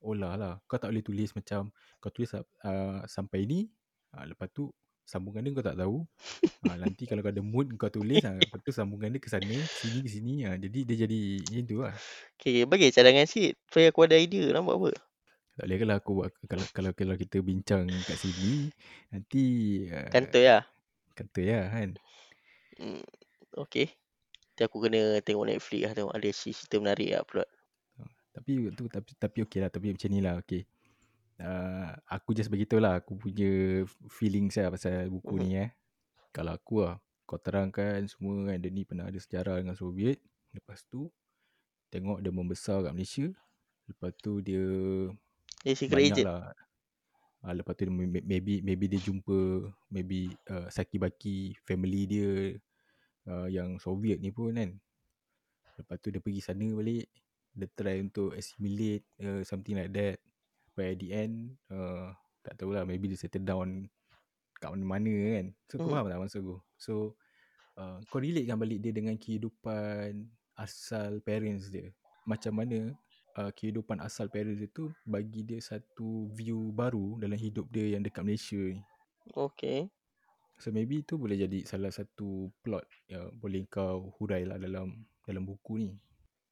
[0.00, 0.54] olah lah.
[0.70, 3.66] Kau tak boleh tulis macam kau tulis uh, sampai ni,
[4.14, 4.70] uh, lepas tu
[5.04, 6.06] sambungan dia kau tak tahu.
[6.64, 9.56] Uh, nanti kalau kau ada mood kau tulis, uh, lepas tu sambungan dia ke sana,
[9.82, 10.34] sini, ke sini.
[10.46, 11.94] Uh, jadi dia jadi macam tu lah.
[12.38, 13.58] Okay, bagi cadangan sikit.
[13.68, 14.54] Supaya aku ada idea.
[14.54, 14.90] Nampak apa?
[15.54, 18.70] Tak boleh kalau aku buat, kalau, kalau, kalau kita bincang kat sini,
[19.10, 19.44] nanti
[19.90, 20.62] uh, Kantoi lah.
[21.14, 21.90] kata ya kan.
[22.74, 23.06] Hmm.
[23.54, 23.94] Okay.
[24.54, 25.92] Nanti aku kena tengok Netflix lah.
[25.94, 27.48] Tengok ada cerita menarik lah plot.
[28.34, 30.66] Tapi tu tapi tapi okey lah tapi macam ni lah okey.
[31.34, 35.70] Uh, aku just beritahu lah aku punya feelings lah pasal buku ni eh.
[36.34, 40.18] Kalau aku lah kau terangkan semua kan dia ni pernah ada sejarah dengan Soviet.
[40.50, 41.10] Lepas tu
[41.94, 43.26] tengok dia membesar kat Malaysia.
[43.86, 44.66] Lepas tu dia
[45.62, 46.26] Dia secret agent.
[46.26, 46.50] lah.
[47.44, 52.30] Uh, lepas tu maybe maybe dia jumpa maybe uh, Saki Baki family dia
[53.28, 54.70] uh, yang Soviet ni pun kan.
[55.74, 57.08] Lepas tu dia pergi sana balik.
[57.54, 60.18] Dia try untuk assimilate uh, something like that.
[60.74, 61.34] But at the end
[61.70, 62.10] uh,
[62.42, 63.86] tak tahulah maybe dia settle down
[64.58, 65.46] kat mana-mana kan.
[65.70, 65.92] So kau Mhm.
[65.94, 66.56] faham tak maksud aku?
[66.78, 66.92] So
[67.78, 71.90] uh, kau relate kan balik dia dengan kehidupan asal parents dia.
[72.26, 72.94] Macam mana
[73.38, 78.02] uh, kehidupan asal parents dia tu bagi dia satu view baru dalam hidup dia yang
[78.02, 78.82] dekat Malaysia ni.
[79.34, 79.88] Okay.
[80.58, 85.42] So maybe tu boleh jadi salah satu plot yang boleh kau hurai lah dalam dalam
[85.42, 85.90] buku ni.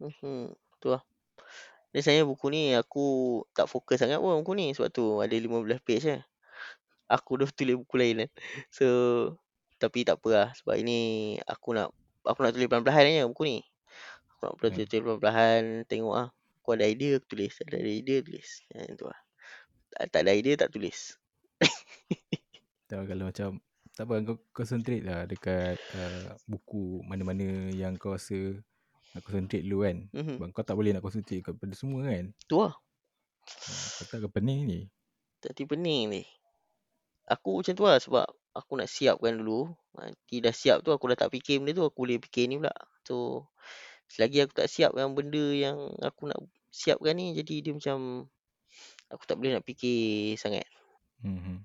[0.03, 0.53] Mhm.
[0.83, 1.03] Tu lah.
[1.93, 3.07] Dia sebenarnya buku ni aku
[3.53, 6.19] tak fokus sangat pun buku ni sebab tu ada 15 page je.
[7.07, 8.31] Aku dah tulis buku lain kan.
[8.73, 8.87] So
[9.79, 11.91] tapi tak apa lah sebab ini aku nak
[12.23, 13.59] aku nak tulis perlahan-lahan je buku ni.
[14.35, 14.73] Aku nak Hmm.
[14.75, 16.29] tulis tulis perlahan-lahan tengok ah.
[16.63, 18.63] Aku ada idea aku tulis, ada idea tulis.
[18.71, 19.19] Yang tu lah.
[19.91, 21.19] Tak, tak ada idea tak tulis.
[22.87, 23.57] Tak kalau macam
[24.03, 28.59] tak apa kau concentrate lah dekat uh, buku mana-mana yang kau rasa
[29.15, 29.97] nak concentrate dulu kan.
[30.11, 30.43] Mhm.
[30.43, 32.35] Sebab kau tak boleh nak concentrate kepada semua kan.
[32.51, 32.75] Tu lah.
[32.75, 34.81] Uh, kau tak pening ni.
[35.39, 36.23] Tak pening ni.
[37.31, 39.71] Aku macam tu lah sebab aku nak siapkan dulu.
[39.95, 41.87] Nanti dah siap tu aku dah tak fikir benda tu.
[41.87, 42.75] Aku boleh fikir ni pula.
[43.07, 43.47] So
[44.11, 46.43] selagi aku tak siap yang benda yang aku nak
[46.75, 47.39] siapkan ni.
[47.39, 48.27] Jadi dia macam
[49.15, 50.67] aku tak boleh nak fikir sangat.
[51.23, 51.63] Hmm.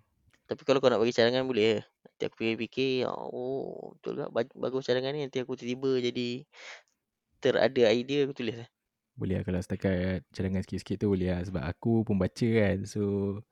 [0.47, 1.83] Tapi kalau kau nak bagi cadangan boleh.
[2.17, 3.05] Nanti aku fikir-fikir.
[3.05, 4.33] Oh betul lah.
[4.33, 5.21] bag- Bagus cadangan ni.
[5.21, 6.29] Nanti aku tiba-tiba jadi
[7.37, 8.65] terada idea aku tulis lah.
[9.13, 11.45] Boleh lah kalau setakat cadangan sikit-sikit tu boleh lah.
[11.45, 12.89] Sebab aku pembaca kan.
[12.89, 13.01] So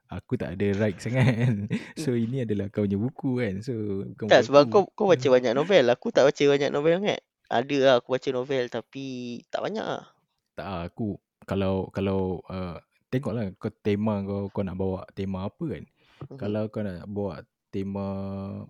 [0.09, 1.55] aku tak ada right sangat kan.
[2.01, 3.61] So ini adalah kau punya buku kan.
[3.61, 5.85] So bukan Tak buku sebab kau kau baca banyak novel.
[5.93, 7.21] Aku tak baca banyak novel sangat.
[7.45, 9.05] Ada lah aku baca novel tapi
[9.53, 10.09] tak banyak lah.
[10.57, 12.81] Tak aku kalau kalau uh,
[13.13, 15.85] tengoklah kau tema kau kau nak bawa tema apa kan.
[16.25, 16.37] Mhm.
[16.41, 17.45] Kalau kau nak bawa
[17.75, 18.07] tema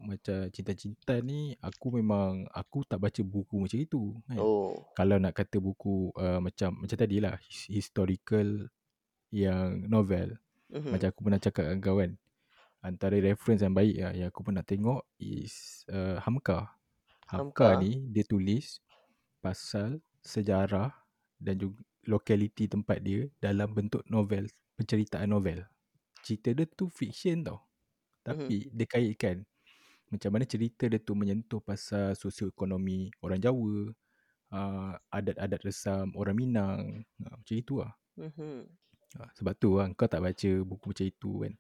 [0.01, 4.41] macam cinta-cinta ni aku memang aku tak baca buku macam itu kan.
[4.41, 4.73] Oh.
[4.97, 8.65] Kalau nak kata buku uh, macam macam tadi lah his- historical
[9.29, 10.41] yang novel
[10.73, 10.89] Mhm.
[10.97, 12.11] macam aku pernah cakap dengan kau kan.
[12.81, 16.73] Antara reference yang baik lah, yang aku pernah tengok is uh, Hamka.
[17.29, 17.81] Hamka Hamka.
[17.85, 18.81] ni dia tulis
[19.41, 20.89] pasal sejarah
[21.37, 25.65] dan juga lokaliti tempat dia dalam bentuk novel, penceritaan novel.
[26.25, 27.61] Cerita dia tu fiction tau.
[28.25, 29.45] Tapi dia kaitkan
[30.13, 33.75] macam mana cerita dia tu menyentuh pasal sosioekonomi orang Jawa,
[34.53, 36.81] uh, adat-adat resam orang Minang.
[37.21, 37.93] Uh, macam itu lah.
[38.17, 38.77] Mhm.
[39.15, 41.53] Ha, sebab tu lah kau tak baca buku macam itu kan.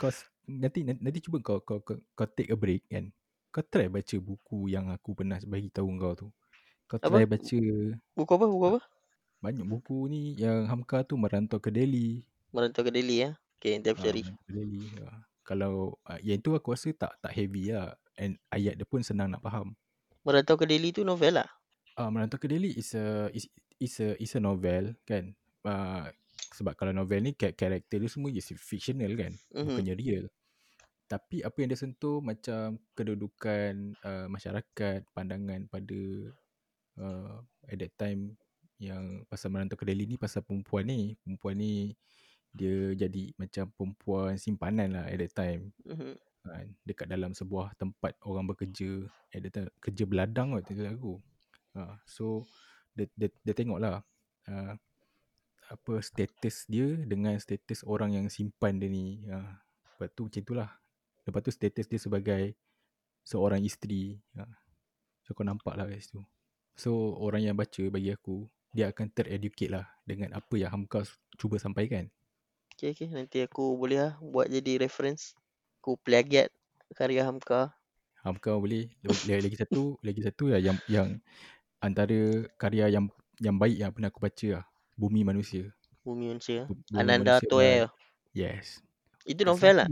[0.00, 0.26] Kau s-
[0.62, 3.06] nanti nanti, nanti cuba kau, kau kau kau take a break kan.
[3.54, 6.28] Kau try baca buku yang aku pernah bagi tahu kau tu.
[6.90, 7.06] Kau Apa?
[7.06, 7.58] try baca
[8.16, 8.46] Buku apa?
[8.52, 8.80] Buku apa?
[9.44, 12.08] banyak buku ni yang Hamka tu merantau ke Delhi.
[12.54, 13.30] Merantau ke Delhi ya.
[13.58, 14.22] Okay, nanti aku cari.
[14.22, 14.82] merantau ke Delhi.
[15.50, 19.34] Kalau uh, yang tu aku rasa tak tak heavy lah and ayat dia pun senang
[19.34, 19.74] nak faham.
[20.22, 21.48] Merantau ke Delhi tu novel lah.
[21.98, 23.50] Ah uh, merantau ke Delhi is a is
[23.82, 25.34] is a is a novel kan.
[25.66, 26.06] Uh,
[26.54, 29.34] sebab kalau novel ni ka- karakter dia semua is fictional kan.
[29.50, 29.66] Mhm.
[29.66, 30.24] Bukannya real.
[31.10, 36.00] Tapi apa yang dia sentuh macam kedudukan uh, masyarakat, pandangan pada
[37.02, 38.38] uh, at that time
[38.78, 41.18] yang pasal merantau ke Delhi ni pasal perempuan ni.
[41.26, 41.98] Perempuan ni
[42.50, 45.70] dia jadi macam perempuan simpanan lah at that time.
[45.86, 46.14] Mhm.
[46.40, 50.96] Kan, dekat dalam sebuah tempat orang bekerja at that time, kerja beladang kot tak silap
[50.96, 51.14] aku.
[51.76, 52.48] Ha, so
[52.96, 54.02] dia, dia, dia tengok lah
[54.50, 54.74] uh,
[55.70, 59.22] apa status dia dengan status orang yang simpan dia ni.
[59.30, 59.62] Ha,
[59.94, 60.70] lepas tu macam itulah.
[61.28, 62.42] Lepas tu status dia sebagai
[63.22, 64.18] seorang isteri.
[64.34, 64.48] Ha.
[65.22, 66.24] So kau nampak lah kat situ.
[66.74, 71.06] So orang yang baca bagi aku dia akan tereducate lah dengan apa yang Hamka
[71.38, 72.10] cuba sampaikan.
[72.80, 73.12] Okay, okay.
[73.12, 75.36] Nanti aku boleh lah buat jadi reference.
[75.84, 76.48] Aku plagiat
[76.96, 77.76] karya Hamka.
[78.24, 81.20] Hamka boleh lagi, lagi satu lagi satu lah yang yang
[81.84, 84.64] antara karya yang yang baik yang pernah aku baca lah.
[84.96, 85.68] Bumi Manusia.
[86.00, 86.64] Bumi Manusia.
[86.64, 87.84] Bu- Bumi Ananda Manusia Toer.
[88.32, 88.80] Yes.
[89.28, 89.88] Itu novel lah.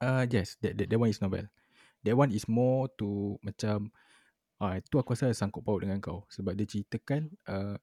[0.00, 1.44] Ah uh, yes, that, that that one is novel.
[2.00, 3.92] That one is more to macam
[4.56, 7.76] ah uh, itu aku rasa sangkut paut dengan kau sebab dia ceritakan uh,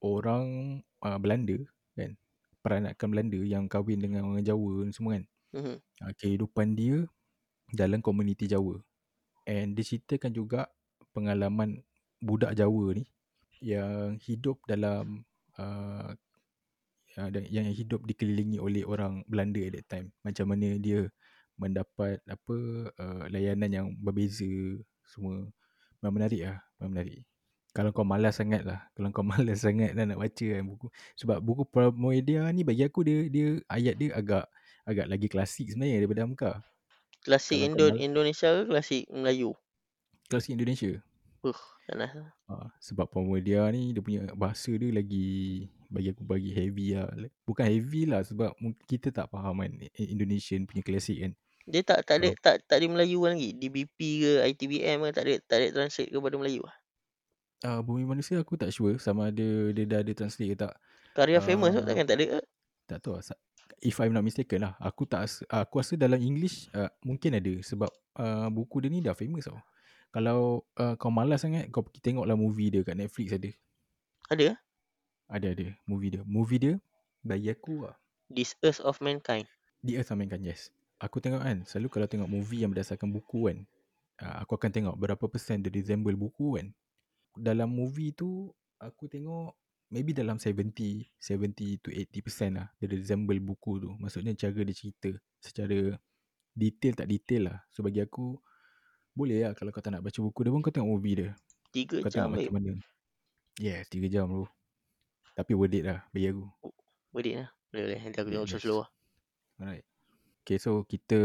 [0.00, 1.60] orang uh, Belanda
[1.92, 2.16] kan
[2.64, 5.24] peranakan Belanda yang kahwin dengan orang Jawa semua kan.
[5.54, 5.76] Mhm.
[5.78, 7.04] uh, kehidupan dia
[7.70, 8.80] dalam komuniti Jawa.
[9.44, 10.72] And dia ceritakan juga
[11.12, 11.84] pengalaman
[12.24, 13.04] budak Jawa ni
[13.60, 15.28] yang hidup dalam
[15.60, 16.16] uh,
[17.30, 20.08] yang hidup dikelilingi oleh orang Belanda at that time.
[20.26, 21.06] Macam mana dia
[21.54, 22.56] mendapat apa
[22.98, 24.48] uh, layanan yang berbeza
[25.06, 25.46] semua.
[26.02, 26.58] Memang menarik lah.
[26.80, 27.22] Memang menarik.
[27.74, 28.86] Kalau kau malas sangat lah.
[28.94, 30.86] Kalau kau malas sangat lah nak baca kan buku.
[31.18, 34.46] Sebab buku Pramoedia ni bagi aku dia dia ayat dia agak
[34.86, 36.52] agak lagi klasik sebenarnya daripada Hamka.
[37.26, 39.58] Klasik Indo mal- Indonesia ke klasik Melayu?
[40.30, 41.02] Klasik Indonesia.
[41.44, 41.60] Uh,
[41.92, 42.16] nak.
[42.48, 47.10] Ha, sebab Pramoedia ni dia punya bahasa dia lagi bagi aku bagi heavy lah.
[47.44, 48.54] Bukan heavy lah sebab
[48.86, 51.32] kita tak faham kan Indonesian punya klasik kan.
[51.64, 53.56] Dia tak tak ada tak tak ada Melayu lagi.
[53.56, 56.62] DBP ke ITBM ke tak ada tak ada translate kepada Melayu.
[56.64, 56.76] ah?
[57.64, 60.76] Uh, Bumi Manusia aku tak sure sama ada dia dah ada translate ke tak.
[61.16, 62.40] Karya famous tu takkan tak ada ke?
[62.84, 63.16] Tak tahu
[63.80, 64.76] If I'm not mistaken lah.
[64.84, 67.88] Aku tak aku rasa dalam English uh, mungkin ada sebab
[68.20, 69.56] uh, buku dia ni dah famous tau.
[70.12, 73.50] Kalau uh, kau malas sangat kau pergi tengoklah movie dia kat Netflix ada.
[74.28, 74.48] Ada?
[75.32, 76.22] Ada ada movie dia.
[76.28, 76.74] Movie dia
[77.24, 77.96] bagi aku lah.
[78.28, 79.48] This Earth of Mankind.
[79.80, 80.68] Di Earth Amainkan yes.
[81.00, 83.58] Aku tengok kan selalu kalau tengok movie yang berdasarkan buku kan.
[84.20, 86.68] Uh, aku akan tengok berapa persen dia resemble buku kan.
[87.34, 89.54] Dalam movie tu aku tengok
[89.90, 93.90] maybe dalam 70 70 to 80% lah dia resemble buku tu.
[93.98, 95.94] Maksudnya cara dia cerita secara
[96.54, 97.58] detail tak detail lah.
[97.74, 98.38] So bagi aku
[99.14, 101.30] boleh lah kalau kau tak nak baca buku dia pun kau tengok movie dia.
[101.74, 102.72] Tiga Kau jam tengok macam mana.
[103.58, 104.46] Yes, 3 jam bro.
[105.34, 106.46] Tapi worth it lah bagi aku.
[107.14, 107.48] Boleh lah.
[107.70, 108.00] Boleh boleh.
[108.02, 108.62] Nanti aku tengok Yes.
[108.62, 108.90] slow lah.
[109.58, 109.86] Alright.
[110.42, 111.18] Okay, so kita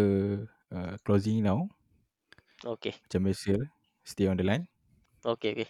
[0.74, 1.66] uh, closing now.
[2.62, 2.94] Okay.
[3.06, 3.54] Macam biasa,
[4.06, 4.66] stay on the line.
[5.26, 5.70] Okay okay.